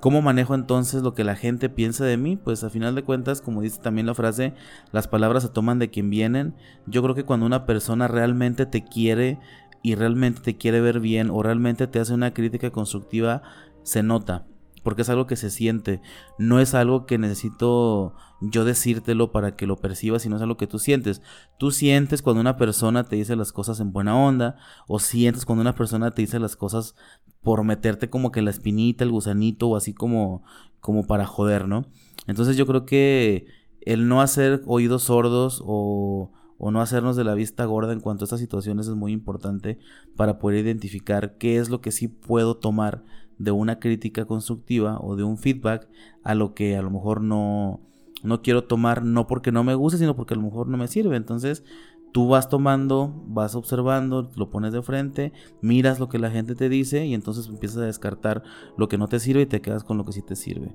¿Cómo 0.00 0.20
manejo 0.20 0.56
entonces 0.56 1.04
lo 1.04 1.14
que 1.14 1.22
la 1.22 1.36
gente 1.36 1.68
piensa 1.68 2.04
de 2.04 2.16
mí? 2.16 2.36
Pues 2.36 2.64
a 2.64 2.70
final 2.70 2.96
de 2.96 3.04
cuentas, 3.04 3.40
como 3.40 3.62
dice 3.62 3.80
también 3.80 4.08
la 4.08 4.16
frase, 4.16 4.52
las 4.90 5.06
palabras 5.06 5.44
se 5.44 5.48
toman 5.48 5.78
de 5.78 5.90
quien 5.90 6.10
vienen. 6.10 6.56
Yo 6.86 7.04
creo 7.04 7.14
que 7.14 7.24
cuando 7.24 7.46
una 7.46 7.66
persona 7.66 8.08
realmente 8.08 8.66
te 8.66 8.82
quiere 8.82 9.38
y 9.80 9.94
realmente 9.94 10.40
te 10.40 10.56
quiere 10.56 10.80
ver 10.80 10.98
bien 10.98 11.30
o 11.30 11.40
realmente 11.40 11.86
te 11.86 12.00
hace 12.00 12.14
una 12.14 12.34
crítica 12.34 12.72
constructiva, 12.72 13.42
se 13.84 14.02
nota 14.02 14.44
porque 14.82 15.02
es 15.02 15.08
algo 15.08 15.26
que 15.26 15.36
se 15.36 15.50
siente, 15.50 16.00
no 16.38 16.60
es 16.60 16.74
algo 16.74 17.06
que 17.06 17.18
necesito 17.18 18.14
yo 18.40 18.64
decírtelo 18.64 19.32
para 19.32 19.56
que 19.56 19.66
lo 19.66 19.76
percibas, 19.76 20.22
sino 20.22 20.36
es 20.36 20.42
algo 20.42 20.56
que 20.56 20.66
tú 20.66 20.78
sientes. 20.78 21.22
Tú 21.58 21.70
sientes 21.70 22.22
cuando 22.22 22.40
una 22.40 22.56
persona 22.56 23.04
te 23.04 23.16
dice 23.16 23.36
las 23.36 23.52
cosas 23.52 23.80
en 23.80 23.92
buena 23.92 24.16
onda, 24.16 24.56
o 24.86 24.98
sientes 24.98 25.44
cuando 25.44 25.62
una 25.62 25.74
persona 25.74 26.12
te 26.12 26.22
dice 26.22 26.38
las 26.38 26.56
cosas 26.56 26.94
por 27.42 27.64
meterte 27.64 28.10
como 28.10 28.30
que 28.30 28.42
la 28.42 28.50
espinita, 28.50 29.04
el 29.04 29.10
gusanito, 29.10 29.68
o 29.68 29.76
así 29.76 29.94
como, 29.94 30.42
como 30.80 31.06
para 31.06 31.26
joder, 31.26 31.66
¿no? 31.66 31.86
Entonces 32.26 32.56
yo 32.56 32.66
creo 32.66 32.84
que 32.84 33.46
el 33.80 34.08
no 34.08 34.20
hacer 34.20 34.62
oídos 34.66 35.04
sordos 35.04 35.62
o, 35.64 36.32
o 36.58 36.70
no 36.70 36.80
hacernos 36.80 37.16
de 37.16 37.24
la 37.24 37.34
vista 37.34 37.64
gorda 37.64 37.92
en 37.92 38.00
cuanto 38.00 38.24
a 38.24 38.26
estas 38.26 38.40
situaciones 38.40 38.86
es 38.86 38.94
muy 38.94 39.12
importante 39.12 39.78
para 40.16 40.38
poder 40.38 40.64
identificar 40.64 41.38
qué 41.38 41.56
es 41.58 41.70
lo 41.70 41.80
que 41.80 41.92
sí 41.92 42.08
puedo 42.08 42.56
tomar 42.56 43.04
de 43.38 43.50
una 43.50 43.78
crítica 43.78 44.24
constructiva 44.24 44.98
o 45.00 45.16
de 45.16 45.24
un 45.24 45.38
feedback 45.38 45.88
a 46.22 46.34
lo 46.34 46.54
que 46.54 46.76
a 46.76 46.82
lo 46.82 46.90
mejor 46.90 47.22
no, 47.22 47.80
no 48.22 48.42
quiero 48.42 48.64
tomar, 48.64 49.04
no 49.04 49.26
porque 49.26 49.52
no 49.52 49.64
me 49.64 49.74
guste, 49.74 49.98
sino 49.98 50.16
porque 50.16 50.34
a 50.34 50.36
lo 50.36 50.42
mejor 50.42 50.68
no 50.68 50.76
me 50.76 50.88
sirve. 50.88 51.16
Entonces, 51.16 51.64
tú 52.12 52.28
vas 52.28 52.48
tomando, 52.48 53.22
vas 53.26 53.54
observando, 53.54 54.30
lo 54.36 54.50
pones 54.50 54.72
de 54.72 54.82
frente, 54.82 55.32
miras 55.60 56.00
lo 56.00 56.08
que 56.08 56.18
la 56.18 56.30
gente 56.30 56.54
te 56.54 56.68
dice 56.68 57.06
y 57.06 57.14
entonces 57.14 57.48
empiezas 57.48 57.78
a 57.78 57.86
descartar 57.86 58.42
lo 58.76 58.88
que 58.88 58.98
no 58.98 59.08
te 59.08 59.20
sirve 59.20 59.42
y 59.42 59.46
te 59.46 59.60
quedas 59.60 59.84
con 59.84 59.98
lo 59.98 60.04
que 60.04 60.12
sí 60.12 60.22
te 60.22 60.36
sirve. 60.36 60.74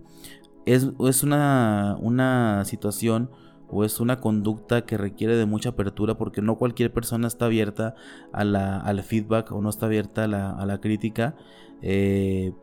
Es, 0.65 0.89
es 0.99 1.23
una, 1.23 1.97
una 1.99 2.63
situación 2.65 3.29
o 3.69 3.83
es 3.83 3.99
una 3.99 4.19
conducta 4.19 4.85
que 4.85 4.97
requiere 4.97 5.35
de 5.35 5.45
mucha 5.45 5.69
apertura 5.69 6.15
porque 6.15 6.41
no 6.41 6.57
cualquier 6.57 6.93
persona 6.93 7.27
está 7.27 7.45
abierta 7.45 7.95
a 8.31 8.41
al 8.41 9.03
feedback 9.03 9.51
o 9.51 9.61
no 9.61 9.69
está 9.69 9.87
abierta 9.87 10.25
a 10.25 10.27
la, 10.27 10.51
a 10.51 10.65
la 10.65 10.79
crítica. 10.79 11.35
Eh, 11.81 12.53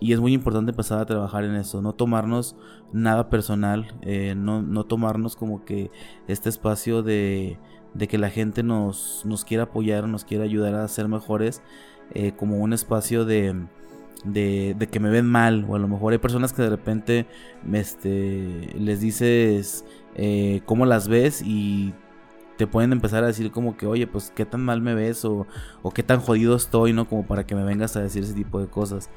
y 0.00 0.12
es 0.12 0.20
muy 0.20 0.32
importante 0.32 0.70
empezar 0.70 1.00
a 1.00 1.06
trabajar 1.06 1.44
en 1.44 1.56
eso, 1.56 1.82
no 1.82 1.94
tomarnos 1.94 2.56
nada 2.92 3.28
personal, 3.28 3.98
eh, 4.02 4.34
no, 4.36 4.62
no, 4.62 4.84
tomarnos 4.84 5.34
como 5.34 5.64
que 5.64 5.90
este 6.28 6.48
espacio 6.48 7.02
de, 7.02 7.58
de 7.94 8.06
que 8.06 8.18
la 8.18 8.30
gente 8.30 8.62
nos, 8.62 9.22
nos, 9.24 9.44
quiera 9.44 9.64
apoyar, 9.64 10.06
nos 10.06 10.24
quiera 10.24 10.44
ayudar 10.44 10.74
a 10.74 10.86
ser 10.86 11.08
mejores, 11.08 11.62
eh, 12.14 12.32
como 12.36 12.58
un 12.58 12.72
espacio 12.72 13.24
de, 13.24 13.66
de, 14.24 14.76
de, 14.78 14.86
que 14.86 15.00
me 15.00 15.10
ven 15.10 15.26
mal, 15.26 15.66
o 15.68 15.74
a 15.74 15.78
lo 15.78 15.88
mejor 15.88 16.12
hay 16.12 16.18
personas 16.18 16.52
que 16.52 16.62
de 16.62 16.70
repente 16.70 17.26
este, 17.72 18.70
les 18.78 19.00
dices 19.00 19.84
eh, 20.18 20.60
cómo 20.66 20.84
las 20.84 21.08
ves 21.08 21.42
y 21.42 21.94
te 22.58 22.66
pueden 22.66 22.92
empezar 22.92 23.22
a 23.22 23.28
decir 23.28 23.52
como 23.52 23.76
que, 23.76 23.86
oye, 23.86 24.06
pues 24.06 24.32
qué 24.34 24.44
tan 24.44 24.64
mal 24.64 24.82
me 24.82 24.94
ves 24.94 25.24
o, 25.24 25.46
o 25.82 25.90
qué 25.92 26.02
tan 26.02 26.20
jodido 26.20 26.56
estoy, 26.56 26.92
¿no? 26.92 27.08
Como 27.08 27.24
para 27.24 27.46
que 27.46 27.54
me 27.54 27.62
vengas 27.64 27.96
a 27.96 28.02
decir 28.02 28.24
ese 28.24 28.34
tipo 28.34 28.60
de 28.60 28.66
cosas. 28.66 29.10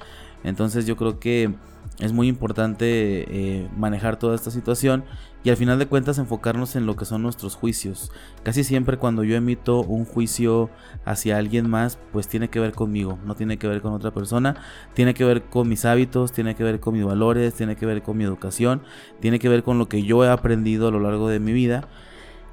Entonces 0.44 0.86
yo 0.86 0.96
creo 0.96 1.20
que 1.20 1.54
es 2.00 2.14
muy 2.14 2.28
importante 2.28 3.26
eh, 3.30 3.70
manejar 3.78 4.18
toda 4.18 4.36
esta 4.36 4.50
situación 4.50 5.04
y 5.44 5.50
al 5.50 5.58
final 5.58 5.78
de 5.78 5.88
cuentas 5.88 6.18
enfocarnos 6.18 6.76
en 6.76 6.86
lo 6.86 6.96
que 6.96 7.06
son 7.06 7.22
nuestros 7.22 7.56
juicios. 7.56 8.12
Casi 8.44 8.64
siempre 8.64 8.98
cuando 8.98 9.24
yo 9.24 9.36
emito 9.36 9.82
un 9.82 10.06
juicio 10.06 10.70
hacia 11.06 11.38
alguien 11.38 11.70
más, 11.70 12.00
pues 12.12 12.28
tiene 12.28 12.50
que 12.50 12.60
ver 12.60 12.74
conmigo, 12.74 13.20
no 13.26 13.36
tiene 13.36 13.58
que 13.58 13.68
ver 13.68 13.82
con 13.82 13.94
otra 13.94 14.12
persona, 14.12 14.56
tiene 14.94 15.14
que 15.14 15.26
ver 15.26 15.44
con 15.44 15.68
mis 15.68 15.86
hábitos, 15.86 16.32
tiene 16.32 16.56
que 16.56 16.64
ver 16.64 16.80
con 16.80 16.94
mis 16.94 17.06
valores, 17.06 17.54
tiene 17.54 17.76
que 17.76 17.86
ver 17.86 18.02
con 18.02 18.18
mi 18.18 18.24
educación, 18.24 18.82
tiene 19.20 19.40
que 19.40 19.50
ver 19.50 19.64
con 19.64 19.78
lo 19.78 19.88
que 19.88 20.04
yo 20.04 20.24
he 20.24 20.30
aprendido 20.30 20.88
a 20.88 20.92
lo 20.92 21.00
largo 21.00 21.28
de 21.28 21.40
mi 21.40 21.54
vida, 21.54 21.88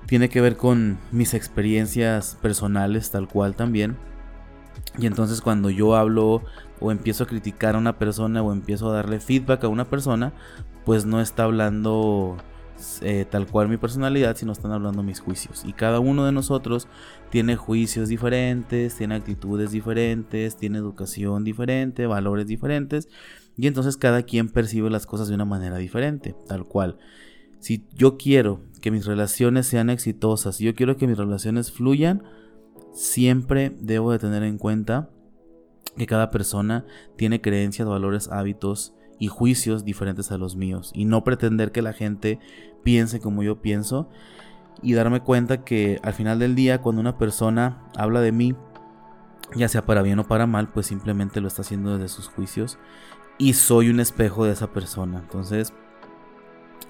tiene 0.07 0.29
que 0.29 0.41
ver 0.41 0.57
con 0.57 0.99
mis 1.13 1.35
experiencias 1.35 2.37
personales 2.41 3.11
tal 3.11 3.29
cual 3.29 3.55
también. 3.55 3.97
Y 4.99 5.07
entonces 5.07 5.41
cuando 5.41 5.71
yo 5.71 5.97
hablo 5.97 6.43
o 6.81 6.91
empiezo 6.91 7.25
a 7.25 7.27
criticar 7.27 7.75
a 7.75 7.79
una 7.79 7.99
persona 7.99 8.43
o 8.43 8.53
empiezo 8.53 8.91
a 8.91 8.95
darle 8.95 9.21
feedback 9.21 9.65
a 9.65 9.69
una 9.69 9.85
persona, 9.85 10.33
pues 10.85 11.07
no 11.07 11.21
está 11.21 11.45
hablando 11.45 12.37
eh, 13.03 13.27
tal 13.29 13.47
cual 13.47 13.69
mi 13.69 13.77
personalidad, 13.77 14.37
sino 14.37 14.53
están 14.53 14.73
hablando 14.73 15.03
mis 15.03 15.21
juicios. 15.21 15.65
Y 15.65 15.73
cada 15.73 16.01
uno 16.01 16.25
de 16.25 16.33
nosotros 16.33 16.89
tiene 17.31 17.57
juicios 17.57 18.09
diferentes, 18.09 18.97
tiene 18.97 19.17
actitudes 19.17 19.71
diferentes, 19.71 20.57
tiene 20.57 20.79
educación 20.79 21.45
diferente, 21.45 22.07
valores 22.07 22.47
diferentes. 22.47 23.09
Y 23.57 23.67
entonces 23.67 23.97
cada 23.97 24.23
quien 24.23 24.49
percibe 24.49 24.91
las 24.91 25.07
cosas 25.07 25.29
de 25.29 25.35
una 25.35 25.45
manera 25.45 25.79
diferente, 25.79 26.35
tal 26.47 26.65
cual. 26.65 26.99
Si 27.59 27.85
yo 27.95 28.17
quiero 28.17 28.61
que 28.81 28.93
mis 28.93 29.05
relaciones 29.05 29.67
sean 29.67 29.91
exitosas, 29.91 30.57
si 30.57 30.65
yo 30.65 30.75
quiero 30.75 30.97
que 30.97 31.09
mis 31.09 31.19
relaciones 31.19 31.73
fluyan, 31.73 32.23
siempre 32.99 33.71
debo 33.79 34.11
de 34.11 34.19
tener 34.19 34.43
en 34.43 34.59
cuenta 34.59 35.09
que 35.97 36.07
cada 36.07 36.31
persona 36.31 36.85
tiene 37.17 37.41
creencias, 37.41 37.87
valores, 37.87 38.29
hábitos 38.29 38.93
y 39.21 39.29
juicios 39.29 39.85
diferentes 39.85 40.33
a 40.33 40.39
los 40.39 40.57
míos 40.57 40.91
y 40.95 41.05
no 41.05 41.23
pretender 41.23 41.71
que 41.71 41.81
la 41.81 41.93
gente 41.93 42.41
piense 42.83 43.21
como 43.21 43.45
yo 43.45 43.63
pienso 43.63 44.09
y 44.83 44.95
darme 44.95 45.21
cuenta 45.21 45.65
que 45.65 46.01
al 46.03 46.13
final 46.13 46.41
del 46.41 46.57
día 46.57 46.83
cuando 46.83 47.01
una 47.01 47.19
persona 47.19 47.85
habla 47.97 48.21
de 48.21 48.33
mí, 48.33 48.57
ya 49.55 49.69
sea 49.69 49.87
para 49.87 50.03
bien 50.03 50.19
o 50.19 50.27
para 50.27 50.49
mal, 50.49 50.69
pues 50.73 50.87
simplemente 50.87 51.41
lo 51.41 51.47
está 51.47 51.63
haciendo 51.63 51.97
desde 51.97 52.09
sus 52.13 52.27
juicios 52.27 52.79
y 53.39 53.53
soy 53.55 53.91
un 53.91 54.01
espejo 54.01 54.45
de 54.45 54.53
esa 54.53 54.73
persona. 54.73 55.21
Entonces 55.21 55.73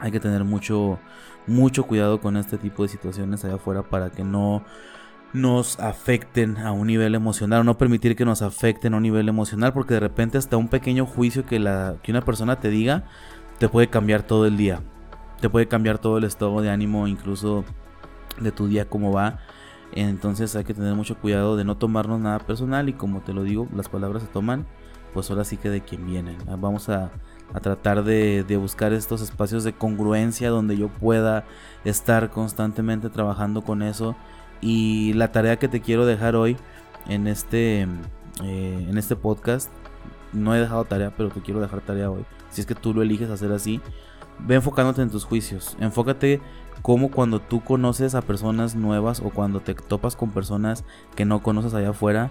hay 0.01 0.11
que 0.11 0.21
tener 0.21 0.45
mucho 0.45 0.99
mucho 1.47 1.87
cuidado 1.87 2.21
con 2.21 2.39
este 2.39 2.57
tipo 2.57 2.83
de 2.83 2.89
situaciones 2.89 3.45
allá 3.45 3.57
afuera 3.57 3.83
para 3.83 4.11
que 4.11 4.25
no 4.25 4.65
nos 5.33 5.79
afecten 5.79 6.57
a 6.59 6.73
un 6.73 6.87
nivel 6.87 7.15
emocional, 7.15 7.61
o 7.61 7.65
no 7.65 7.79
permitir 7.79 8.17
que 8.17 8.25
nos 8.25 8.43
afecten 8.43 8.95
a 8.95 8.97
un 8.97 9.03
nivel 9.03 9.29
emocional, 9.29 9.73
porque 9.73 9.95
de 9.95 10.01
repente 10.01 10.39
hasta 10.39 10.57
un 10.57 10.69
pequeño 10.69 11.07
juicio 11.07 11.45
que, 11.45 11.59
la, 11.59 11.97
que 12.03 12.13
una 12.13 12.23
persona 12.23 12.61
te 12.61 12.71
diga 12.71 13.05
te 13.59 13.69
puede 13.69 13.89
cambiar 13.89 14.23
todo 14.23 14.47
el 14.47 14.57
día, 14.57 14.81
te 15.41 15.51
puede 15.51 15.67
cambiar 15.67 15.99
todo 15.99 16.19
el 16.19 16.25
estado 16.25 16.61
de 16.61 16.71
ánimo, 16.71 17.09
incluso 17.09 17.65
de 18.41 18.53
tu 18.53 18.69
día 18.69 18.89
cómo 18.89 19.13
va. 19.13 19.41
Entonces 19.93 20.55
hay 20.55 20.65
que 20.65 20.75
tener 20.75 20.95
mucho 20.95 21.17
cuidado 21.17 21.57
de 21.57 21.65
no 21.65 21.77
tomarnos 21.77 22.21
nada 22.21 22.39
personal 22.39 22.89
y 22.89 22.93
como 22.93 23.21
te 23.21 23.33
lo 23.33 23.43
digo, 23.43 23.69
las 23.75 23.89
palabras 23.89 24.23
se 24.23 24.29
toman, 24.29 24.67
pues 25.13 25.31
ahora 25.31 25.45
sí 25.45 25.57
que 25.57 25.71
de 25.71 25.81
quien 25.81 26.07
vienen. 26.07 26.37
Vamos 26.59 26.89
a, 26.89 27.11
a 27.53 27.61
tratar 27.61 28.05
de, 28.05 28.45
de, 28.47 28.57
buscar 28.57 28.93
estos 28.93 29.23
espacios 29.23 29.65
de 29.65 29.73
congruencia 29.73 30.51
donde 30.51 30.77
yo 30.77 30.89
pueda 30.89 31.45
estar 31.85 32.31
constantemente 32.31 33.09
trabajando 33.09 33.63
con 33.63 33.83
eso 33.83 34.15
y 34.61 35.13
la 35.15 35.33
tarea 35.33 35.59
que 35.59 35.69
te 35.69 35.81
quiero 35.81 36.07
dejar 36.07 36.37
hoy 36.37 36.57
en 37.09 37.27
este, 37.27 37.83
eh, 38.43 38.87
en 38.89 38.99
este 38.99 39.17
podcast, 39.17 39.71
no 40.33 40.55
he 40.55 40.61
dejado 40.61 40.85
tarea, 40.85 41.13
pero 41.17 41.31
te 41.31 41.41
quiero 41.41 41.61
dejar 41.61 41.81
tarea 41.81 42.11
hoy. 42.11 42.25
Si 42.51 42.61
es 42.61 42.67
que 42.67 42.75
tú 42.75 42.95
lo 42.95 43.03
eliges 43.03 43.31
hacer 43.31 43.53
así, 43.53 43.81
ve 44.41 44.57
enfocándote 44.57 45.03
en 45.03 45.11
tus 45.11 45.25
juicios. 45.25 45.77
Enfócate 45.81 46.41
como 46.83 47.11
cuando 47.11 47.41
tú 47.41 47.63
conoces 47.63 48.15
a 48.15 48.23
personas 48.23 48.75
nuevas 48.75 49.21
o 49.21 49.31
cuando 49.31 49.61
te 49.61 49.75
topas 49.75 50.17
con 50.17 50.31
personas 50.31 50.85
que 51.17 51.25
no 51.25 51.43
conoces 51.43 51.75
allá 51.75 51.91
afuera, 51.91 52.31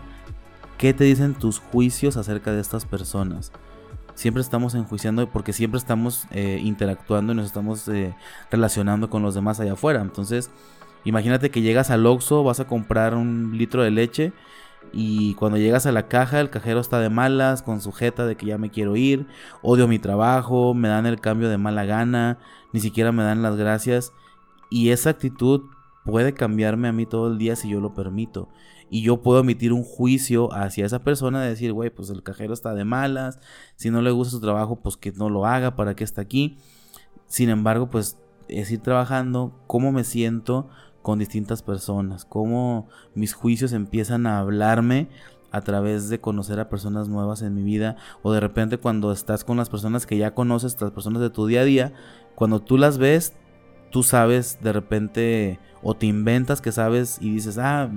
¿qué 0.78 0.94
te 0.94 1.04
dicen 1.04 1.34
tus 1.34 1.60
juicios 1.60 2.18
acerca 2.18 2.52
de 2.52 2.62
estas 2.62 2.86
personas? 2.86 3.52
Siempre 4.16 4.42
estamos 4.42 4.74
enjuiciando 4.74 5.30
porque 5.30 5.54
siempre 5.54 5.78
estamos 5.78 6.26
eh, 6.32 6.60
interactuando 6.64 7.34
y 7.34 7.36
nos 7.36 7.46
estamos 7.46 7.88
eh, 7.88 8.16
relacionando 8.50 9.10
con 9.10 9.22
los 9.22 9.36
demás 9.36 9.60
allá 9.60 9.74
afuera. 9.74 10.02
Entonces, 10.02 10.50
Imagínate 11.08 11.52
que 11.52 11.62
llegas 11.62 11.90
al 11.90 12.06
Oxxo, 12.06 12.44
vas 12.44 12.60
a 12.60 12.68
comprar 12.68 13.16
un 13.16 13.58
litro 13.58 13.82
de 13.82 13.92
leche 13.92 14.34
y 14.92 15.36
cuando 15.36 15.58
llegas 15.58 15.86
a 15.86 15.94
la 15.94 16.10
caja 16.10 16.42
el 16.42 16.50
cajero 16.50 16.82
está 16.82 17.00
de 17.00 17.10
malas, 17.10 17.62
con 17.62 17.80
sujeta 17.80 18.26
de 18.26 18.36
que 18.36 18.46
ya 18.46 18.58
me 18.58 18.72
quiero 18.72 18.98
ir, 18.98 19.26
odio 19.62 19.88
mi 19.88 20.00
trabajo, 20.00 20.74
me 20.74 20.90
dan 20.90 21.06
el 21.06 21.22
cambio 21.22 21.48
de 21.48 21.58
mala 21.58 21.86
gana, 21.86 22.40
ni 22.74 22.82
siquiera 22.82 23.14
me 23.14 23.24
dan 23.24 23.42
las 23.42 23.56
gracias 23.56 24.12
y 24.70 24.90
esa 24.90 25.12
actitud 25.12 25.62
puede 26.04 26.34
cambiarme 26.34 26.90
a 26.90 26.92
mí 26.92 27.06
todo 27.06 27.32
el 27.32 27.38
día 27.38 27.56
si 27.56 27.70
yo 27.70 27.80
lo 27.80 27.94
permito. 27.94 28.50
Y 28.90 29.02
yo 29.02 29.22
puedo 29.22 29.40
emitir 29.40 29.72
un 29.72 29.86
juicio 29.86 30.54
hacia 30.54 30.86
esa 30.86 31.06
persona 31.06 31.42
de 31.42 31.50
decir, 31.50 31.72
güey, 31.72 31.90
pues 31.90 32.10
el 32.10 32.22
cajero 32.22 32.54
está 32.54 32.74
de 32.74 32.84
malas, 32.84 33.40
si 33.78 33.92
no 33.92 34.02
le 34.02 34.12
gusta 34.12 34.32
su 34.32 34.42
trabajo, 34.42 34.82
pues 34.82 34.98
que 34.98 35.14
no 35.14 35.30
lo 35.30 35.46
haga, 35.46 35.78
para 35.78 35.96
que 35.96 36.04
está 36.04 36.22
aquí. 36.22 36.58
Sin 37.28 37.50
embargo, 37.50 37.90
pues 37.90 38.18
es 38.50 38.72
ir 38.72 38.82
trabajando, 38.82 39.54
cómo 39.68 39.92
me 39.92 40.04
siento, 40.04 40.70
con 41.08 41.20
distintas 41.20 41.62
personas, 41.62 42.26
cómo 42.26 42.90
mis 43.16 43.34
juicios 43.34 43.72
empiezan 43.72 44.28
a 44.28 44.40
hablarme 44.40 45.08
a 45.52 45.62
través 45.62 46.10
de 46.10 46.20
conocer 46.20 46.60
a 46.60 46.68
personas 46.68 47.08
nuevas 47.08 47.42
en 47.42 47.56
mi 47.56 47.64
vida 47.64 47.96
o 48.24 48.34
de 48.34 48.42
repente 48.42 48.78
cuando 48.78 49.14
estás 49.14 49.46
con 49.46 49.56
las 49.56 49.70
personas 49.70 50.06
que 50.06 50.18
ya 50.18 50.34
conoces, 50.34 50.76
las 50.82 50.92
personas 50.92 51.22
de 51.22 51.30
tu 51.30 51.48
día 51.48 51.62
a 51.62 51.64
día, 51.64 51.94
cuando 52.36 52.62
tú 52.62 52.78
las 52.78 52.98
ves, 52.98 53.38
tú 53.90 54.04
sabes 54.04 54.60
de 54.62 54.74
repente 54.74 55.60
o 55.82 55.94
te 55.94 56.08
inventas 56.08 56.60
que 56.60 56.74
sabes 56.74 57.20
y 57.22 57.32
dices, 57.32 57.58
ah, 57.58 57.90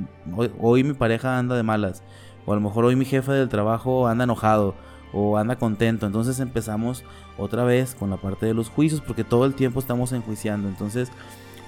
hoy, 0.61 0.85
mi 0.85 0.95
pareja 0.95 1.37
anda 1.37 1.57
de 1.57 1.65
malas 1.65 2.05
o 2.47 2.53
a 2.53 2.55
lo 2.55 2.61
mejor 2.61 2.85
hoy 2.85 2.95
mi 2.95 3.07
jefe 3.07 3.33
del 3.33 3.49
trabajo 3.49 4.07
anda 4.07 4.23
enojado 4.25 4.77
o 5.13 5.37
anda 5.37 5.57
contento. 5.57 6.07
Entonces 6.07 6.39
empezamos 6.39 7.05
otra 7.41 7.65
vez 7.65 7.95
con 7.95 8.11
la 8.11 8.17
parte 8.17 8.47
de 8.47 8.55
los 8.55 8.69
juicios 8.69 9.01
porque 9.01 9.25
todo 9.25 9.45
el 9.45 9.55
tiempo 9.55 9.81
estamos 9.81 10.13
enjuiciando. 10.13 10.69
Entonces 10.69 11.11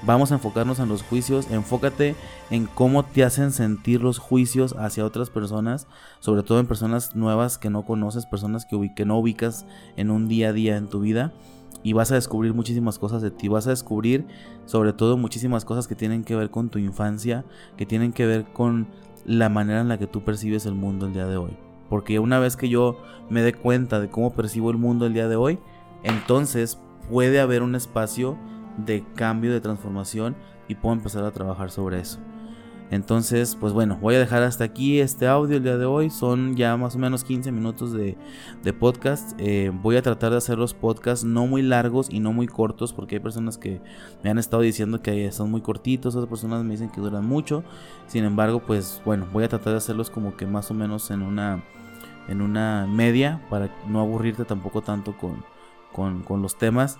Vamos 0.04 0.32
a 0.32 0.34
enfocarnos 0.34 0.80
en 0.80 0.88
los 0.88 1.04
juicios, 1.04 1.48
enfócate 1.48 2.16
en 2.50 2.66
cómo 2.66 3.04
te 3.04 3.22
hacen 3.22 3.52
sentir 3.52 4.02
los 4.02 4.18
juicios 4.18 4.74
hacia 4.76 5.04
otras 5.04 5.30
personas, 5.30 5.86
sobre 6.18 6.42
todo 6.42 6.58
en 6.58 6.66
personas 6.66 7.14
nuevas 7.14 7.56
que 7.56 7.70
no 7.70 7.84
conoces, 7.84 8.26
personas 8.26 8.66
que, 8.66 9.04
no 9.04 9.18
ubicas 9.18 9.64
en 9.96 10.10
un 10.10 10.26
día 10.26 10.48
a 10.48 10.52
día 10.52 10.76
en 10.76 10.88
tu 10.88 10.98
vida 11.00 11.32
y 11.84 11.92
vas 11.92 12.10
a 12.10 12.16
descubrir 12.16 12.52
muchísimas 12.52 12.98
cosas 12.98 13.22
de 13.22 13.30
ti. 13.30 13.46
Vas 13.46 13.68
a 13.68 13.70
descubrir 13.70 14.26
sobre 14.66 14.92
todo 14.92 15.16
muchísimas 15.16 15.64
cosas 15.64 15.86
que 15.86 15.94
tienen 15.94 16.24
que 16.24 16.34
ver 16.34 16.50
con 16.50 16.68
tu 16.68 16.80
infancia, 16.80 17.44
que 17.76 17.86
tienen 17.86 18.12
que 18.12 18.26
ver 18.26 18.44
con 18.52 18.88
la 19.24 19.48
manera 19.50 19.82
en 19.82 19.88
la 19.88 19.98
que 19.98 20.08
tú 20.08 20.24
percibes 20.24 20.66
el 20.66 20.74
mundo 20.74 21.06
el 21.06 21.12
día 21.12 21.26
de 21.26 21.36
hoy. 21.36 21.71
Porque 21.92 22.18
una 22.18 22.38
vez 22.38 22.56
que 22.56 22.70
yo 22.70 22.96
me 23.28 23.42
dé 23.42 23.52
cuenta 23.52 24.00
de 24.00 24.08
cómo 24.08 24.32
percibo 24.32 24.70
el 24.70 24.78
mundo 24.78 25.04
el 25.04 25.12
día 25.12 25.28
de 25.28 25.36
hoy, 25.36 25.58
entonces 26.04 26.80
puede 27.10 27.38
haber 27.38 27.62
un 27.62 27.74
espacio 27.74 28.38
de 28.78 29.04
cambio, 29.14 29.52
de 29.52 29.60
transformación 29.60 30.34
y 30.68 30.74
puedo 30.74 30.94
empezar 30.94 31.22
a 31.22 31.32
trabajar 31.32 31.70
sobre 31.70 32.00
eso. 32.00 32.18
Entonces, 32.92 33.56
pues 33.56 33.72
bueno, 33.72 33.96
voy 34.00 34.16
a 34.16 34.18
dejar 34.18 34.42
hasta 34.42 34.64
aquí 34.64 35.00
este 35.00 35.26
audio 35.26 35.56
el 35.56 35.62
día 35.62 35.78
de 35.78 35.86
hoy. 35.86 36.10
Son 36.10 36.56
ya 36.56 36.76
más 36.76 36.94
o 36.94 36.98
menos 36.98 37.24
15 37.24 37.50
minutos 37.50 37.92
de, 37.92 38.16
podcast. 38.78 39.32
Eh, 39.38 39.70
voy 39.82 39.96
a 39.96 40.02
tratar 40.02 40.30
de 40.30 40.36
hacer 40.36 40.58
los 40.58 40.74
podcasts 40.74 41.24
no 41.24 41.46
muy 41.46 41.62
largos 41.62 42.08
y 42.10 42.20
no 42.20 42.34
muy 42.34 42.46
cortos 42.46 42.92
porque 42.92 43.16
hay 43.16 43.20
personas 43.20 43.56
que 43.56 43.80
me 44.22 44.28
han 44.28 44.38
estado 44.38 44.62
diciendo 44.62 45.00
que 45.00 45.32
son 45.32 45.50
muy 45.50 45.62
cortitos, 45.62 46.14
otras 46.14 46.28
personas 46.28 46.64
me 46.64 46.72
dicen 46.72 46.90
que 46.90 47.00
duran 47.00 47.26
mucho. 47.26 47.64
Sin 48.06 48.24
embargo, 48.24 48.60
pues 48.60 49.00
bueno, 49.06 49.26
voy 49.32 49.44
a 49.44 49.48
tratar 49.48 49.72
de 49.72 49.78
hacerlos 49.78 50.10
como 50.10 50.36
que 50.36 50.46
más 50.46 50.70
o 50.70 50.74
menos 50.74 51.10
en 51.10 51.22
una, 51.22 51.64
en 52.28 52.42
una 52.42 52.86
media 52.88 53.40
para 53.50 53.70
no 53.86 54.00
aburrirte 54.00 54.44
tampoco 54.44 54.82
tanto 54.82 55.16
con, 55.16 55.44
con, 55.92 56.42
los 56.42 56.56
temas. 56.56 56.98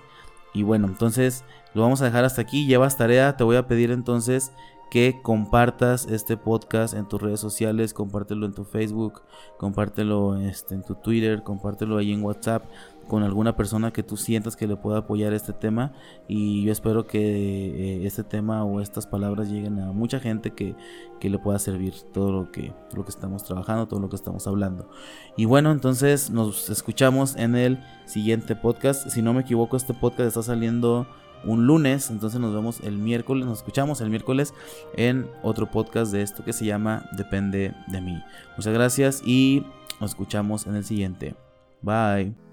Y 0.53 0.63
bueno, 0.63 0.87
entonces 0.87 1.43
lo 1.73 1.81
vamos 1.81 2.01
a 2.01 2.05
dejar 2.05 2.25
hasta 2.25 2.41
aquí. 2.41 2.67
Llevas 2.67 2.97
tarea. 2.97 3.37
Te 3.37 3.43
voy 3.43 3.55
a 3.55 3.67
pedir 3.67 3.91
entonces 3.91 4.51
que 4.89 5.21
compartas 5.23 6.05
este 6.05 6.37
podcast 6.37 6.93
en 6.93 7.07
tus 7.07 7.19
redes 7.19 7.39
sociales, 7.39 7.95
compártelo 7.95 8.45
en 8.45 8.53
tu 8.53 8.63
Facebook, 8.63 9.23
compártelo 9.57 10.37
este, 10.37 10.75
en 10.75 10.83
tu 10.83 10.93
Twitter, 10.93 11.41
compártelo 11.41 11.97
ahí 11.97 12.13
en 12.13 12.23
WhatsApp 12.23 12.63
con 13.07 13.23
alguna 13.23 13.55
persona 13.55 13.91
que 13.91 14.03
tú 14.03 14.17
sientas 14.17 14.55
que 14.55 14.67
le 14.67 14.75
pueda 14.75 14.99
apoyar 14.99 15.33
este 15.33 15.53
tema 15.53 15.93
y 16.27 16.63
yo 16.63 16.71
espero 16.71 17.05
que 17.05 17.19
eh, 17.19 18.05
este 18.05 18.23
tema 18.23 18.63
o 18.63 18.81
estas 18.81 19.07
palabras 19.07 19.49
lleguen 19.49 19.79
a 19.79 19.91
mucha 19.91 20.19
gente 20.19 20.51
que, 20.51 20.75
que, 21.19 21.29
le 21.29 21.39
pueda 21.39 21.59
servir 21.59 21.93
todo 22.11 22.31
lo 22.31 22.51
que, 22.51 22.73
lo 22.93 23.03
que 23.03 23.09
estamos 23.09 23.43
trabajando, 23.43 23.87
todo 23.87 23.99
lo 23.99 24.09
que 24.09 24.15
estamos 24.15 24.47
hablando. 24.47 24.89
Y 25.37 25.45
bueno, 25.45 25.71
entonces 25.71 26.29
nos 26.29 26.69
escuchamos 26.69 27.35
en 27.35 27.55
el 27.55 27.79
siguiente 28.05 28.55
podcast. 28.55 29.09
Si 29.09 29.21
no 29.21 29.33
me 29.33 29.41
equivoco, 29.41 29.77
este 29.77 29.93
podcast 29.93 30.27
está 30.27 30.43
saliendo 30.43 31.07
un 31.45 31.67
lunes. 31.67 32.09
Entonces 32.09 32.39
nos 32.39 32.53
vemos 32.53 32.79
el 32.81 32.97
miércoles, 32.97 33.45
nos 33.45 33.59
escuchamos 33.59 34.01
el 34.01 34.09
miércoles 34.09 34.53
en 34.95 35.29
otro 35.41 35.69
podcast 35.69 36.11
de 36.11 36.21
esto 36.21 36.43
que 36.43 36.53
se 36.53 36.65
llama 36.65 37.09
Depende 37.17 37.73
de 37.87 38.01
mí. 38.01 38.21
Muchas 38.57 38.73
gracias 38.73 39.21
y 39.25 39.63
nos 39.99 40.11
escuchamos 40.11 40.67
en 40.67 40.75
el 40.75 40.83
siguiente. 40.83 41.35
Bye. 41.81 42.52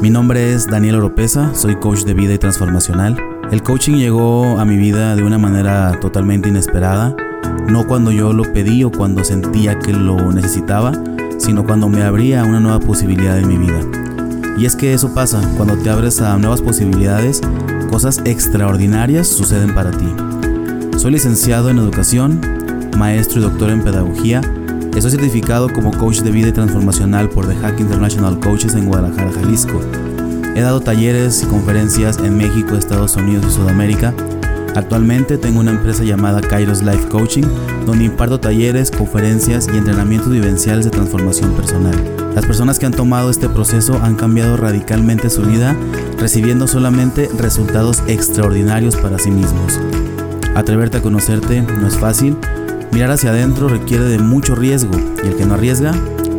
Mi 0.00 0.10
nombre 0.10 0.54
es 0.54 0.68
Daniel 0.68 0.94
Oropesa, 0.94 1.56
soy 1.56 1.74
coach 1.74 2.04
de 2.04 2.14
vida 2.14 2.32
y 2.32 2.38
transformacional. 2.38 3.16
El 3.50 3.64
coaching 3.64 3.96
llegó 3.96 4.60
a 4.60 4.64
mi 4.64 4.76
vida 4.76 5.16
de 5.16 5.24
una 5.24 5.38
manera 5.38 5.98
totalmente 6.00 6.48
inesperada, 6.48 7.16
no 7.68 7.84
cuando 7.84 8.12
yo 8.12 8.32
lo 8.32 8.44
pedí 8.52 8.84
o 8.84 8.92
cuando 8.92 9.24
sentía 9.24 9.76
que 9.80 9.92
lo 9.92 10.32
necesitaba, 10.32 10.92
sino 11.38 11.64
cuando 11.64 11.88
me 11.88 12.04
abría 12.04 12.44
una 12.44 12.60
nueva 12.60 12.78
posibilidad 12.78 13.40
en 13.40 13.48
mi 13.48 13.58
vida. 13.58 13.80
Y 14.56 14.66
es 14.66 14.76
que 14.76 14.94
eso 14.94 15.12
pasa, 15.14 15.40
cuando 15.56 15.76
te 15.76 15.90
abres 15.90 16.20
a 16.20 16.38
nuevas 16.38 16.62
posibilidades, 16.62 17.40
cosas 17.90 18.20
extraordinarias 18.24 19.26
suceden 19.26 19.74
para 19.74 19.90
ti. 19.90 20.14
Soy 20.96 21.10
licenciado 21.10 21.70
en 21.70 21.78
educación, 21.78 22.40
maestro 22.96 23.40
y 23.40 23.42
doctor 23.42 23.70
en 23.70 23.82
pedagogía. 23.82 24.42
Estoy 24.94 25.10
certificado 25.10 25.72
como 25.72 25.92
coach 25.92 26.20
de 26.20 26.30
vida 26.30 26.48
y 26.48 26.52
transformacional 26.52 27.28
por 27.28 27.46
The 27.46 27.54
Hack 27.56 27.80
International 27.80 28.38
Coaches 28.40 28.74
en 28.74 28.86
Guadalajara, 28.86 29.32
Jalisco. 29.32 29.80
He 30.54 30.60
dado 30.60 30.80
talleres 30.80 31.42
y 31.42 31.46
conferencias 31.46 32.18
en 32.18 32.36
México, 32.36 32.74
Estados 32.74 33.16
Unidos 33.16 33.46
y 33.48 33.50
Sudamérica 33.50 34.12
Actualmente 34.78 35.38
tengo 35.38 35.58
una 35.58 35.72
empresa 35.72 36.04
llamada 36.04 36.40
Kairos 36.40 36.82
Life 36.82 37.08
Coaching, 37.08 37.42
donde 37.84 38.04
imparto 38.04 38.38
talleres, 38.38 38.92
conferencias 38.92 39.66
y 39.72 39.76
entrenamientos 39.76 40.30
vivenciales 40.30 40.84
de 40.84 40.92
transformación 40.92 41.52
personal. 41.54 41.96
Las 42.34 42.46
personas 42.46 42.78
que 42.78 42.86
han 42.86 42.92
tomado 42.92 43.28
este 43.28 43.48
proceso 43.48 43.98
han 44.02 44.14
cambiado 44.14 44.56
radicalmente 44.56 45.30
su 45.30 45.42
vida, 45.42 45.74
recibiendo 46.18 46.68
solamente 46.68 47.28
resultados 47.36 48.04
extraordinarios 48.06 48.94
para 48.94 49.18
sí 49.18 49.32
mismos. 49.32 49.80
Atreverte 50.54 50.98
a 50.98 51.02
conocerte 51.02 51.62
no 51.62 51.88
es 51.88 51.96
fácil, 51.96 52.36
mirar 52.92 53.10
hacia 53.10 53.30
adentro 53.30 53.68
requiere 53.68 54.04
de 54.04 54.18
mucho 54.18 54.54
riesgo 54.54 54.92
y 55.22 55.28
el 55.28 55.36
que 55.36 55.46
no 55.46 55.54
arriesga, 55.54 55.92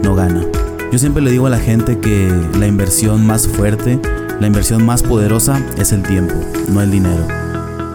no 0.03 0.15
gana. 0.15 0.43
Yo 0.91 0.97
siempre 0.97 1.21
le 1.21 1.31
digo 1.31 1.47
a 1.47 1.49
la 1.49 1.59
gente 1.59 1.99
que 1.99 2.31
la 2.57 2.67
inversión 2.67 3.25
más 3.25 3.47
fuerte, 3.47 3.99
la 4.39 4.47
inversión 4.47 4.85
más 4.85 5.03
poderosa 5.03 5.61
es 5.77 5.91
el 5.91 6.03
tiempo, 6.03 6.33
no 6.67 6.81
el 6.81 6.91
dinero. 6.91 7.27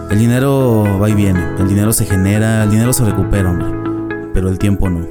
El 0.09 0.19
dinero 0.19 0.99
va 1.01 1.09
y 1.09 1.13
viene, 1.13 1.43
el 1.59 1.67
dinero 1.67 1.91
se 1.91 2.05
genera, 2.05 2.63
el 2.63 2.71
dinero 2.71 2.93
se 2.93 3.03
recupera, 3.03 3.49
hombre, 3.49 3.67
pero 4.33 4.49
el 4.49 4.59
tiempo 4.59 4.89
no. 4.89 5.05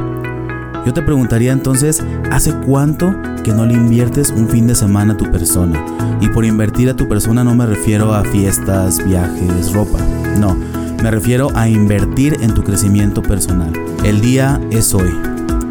Yo 0.86 0.92
te 0.92 1.02
preguntaría 1.02 1.52
entonces, 1.52 2.02
¿hace 2.30 2.52
cuánto 2.66 3.14
que 3.42 3.52
no 3.52 3.66
le 3.66 3.74
inviertes 3.74 4.30
un 4.30 4.48
fin 4.48 4.66
de 4.66 4.74
semana 4.74 5.14
a 5.14 5.16
tu 5.16 5.30
persona? 5.30 5.82
Y 6.20 6.28
por 6.28 6.44
invertir 6.44 6.88
a 6.90 6.96
tu 6.96 7.08
persona 7.08 7.42
no 7.42 7.54
me 7.54 7.66
refiero 7.66 8.14
a 8.14 8.22
fiestas, 8.24 9.04
viajes, 9.04 9.72
ropa, 9.72 9.98
no, 10.38 10.56
me 11.04 11.10
refiero 11.10 11.50
a 11.54 11.68
invertir 11.68 12.38
en 12.40 12.54
tu 12.54 12.64
crecimiento 12.64 13.20
personal. 13.20 13.74
El 14.04 14.22
día 14.22 14.58
es 14.70 14.94
hoy, 14.94 15.14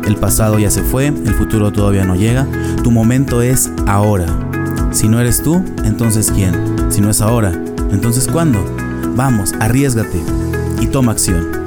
el 0.06 0.16
pasado 0.16 0.60
ya 0.60 0.70
se 0.70 0.84
fue, 0.84 1.08
el 1.08 1.34
futuro 1.34 1.72
todavía 1.72 2.06
no 2.06 2.16
llega, 2.16 2.46
tu 2.84 2.92
momento 2.92 3.42
es 3.42 3.72
ahora. 3.88 4.28
Si 4.92 5.08
no 5.08 5.20
eres 5.20 5.42
tú, 5.42 5.66
entonces 5.86 6.32
¿quién? 6.32 6.54
Si 6.92 7.02
no 7.02 7.10
es 7.10 7.20
ahora, 7.20 7.52
entonces 7.92 8.28
¿cuándo? 8.28 8.64
Vamos, 9.16 9.56
arriesgate 9.60 10.22
y 10.80 10.86
toma 10.86 11.14
acción. 11.14 11.63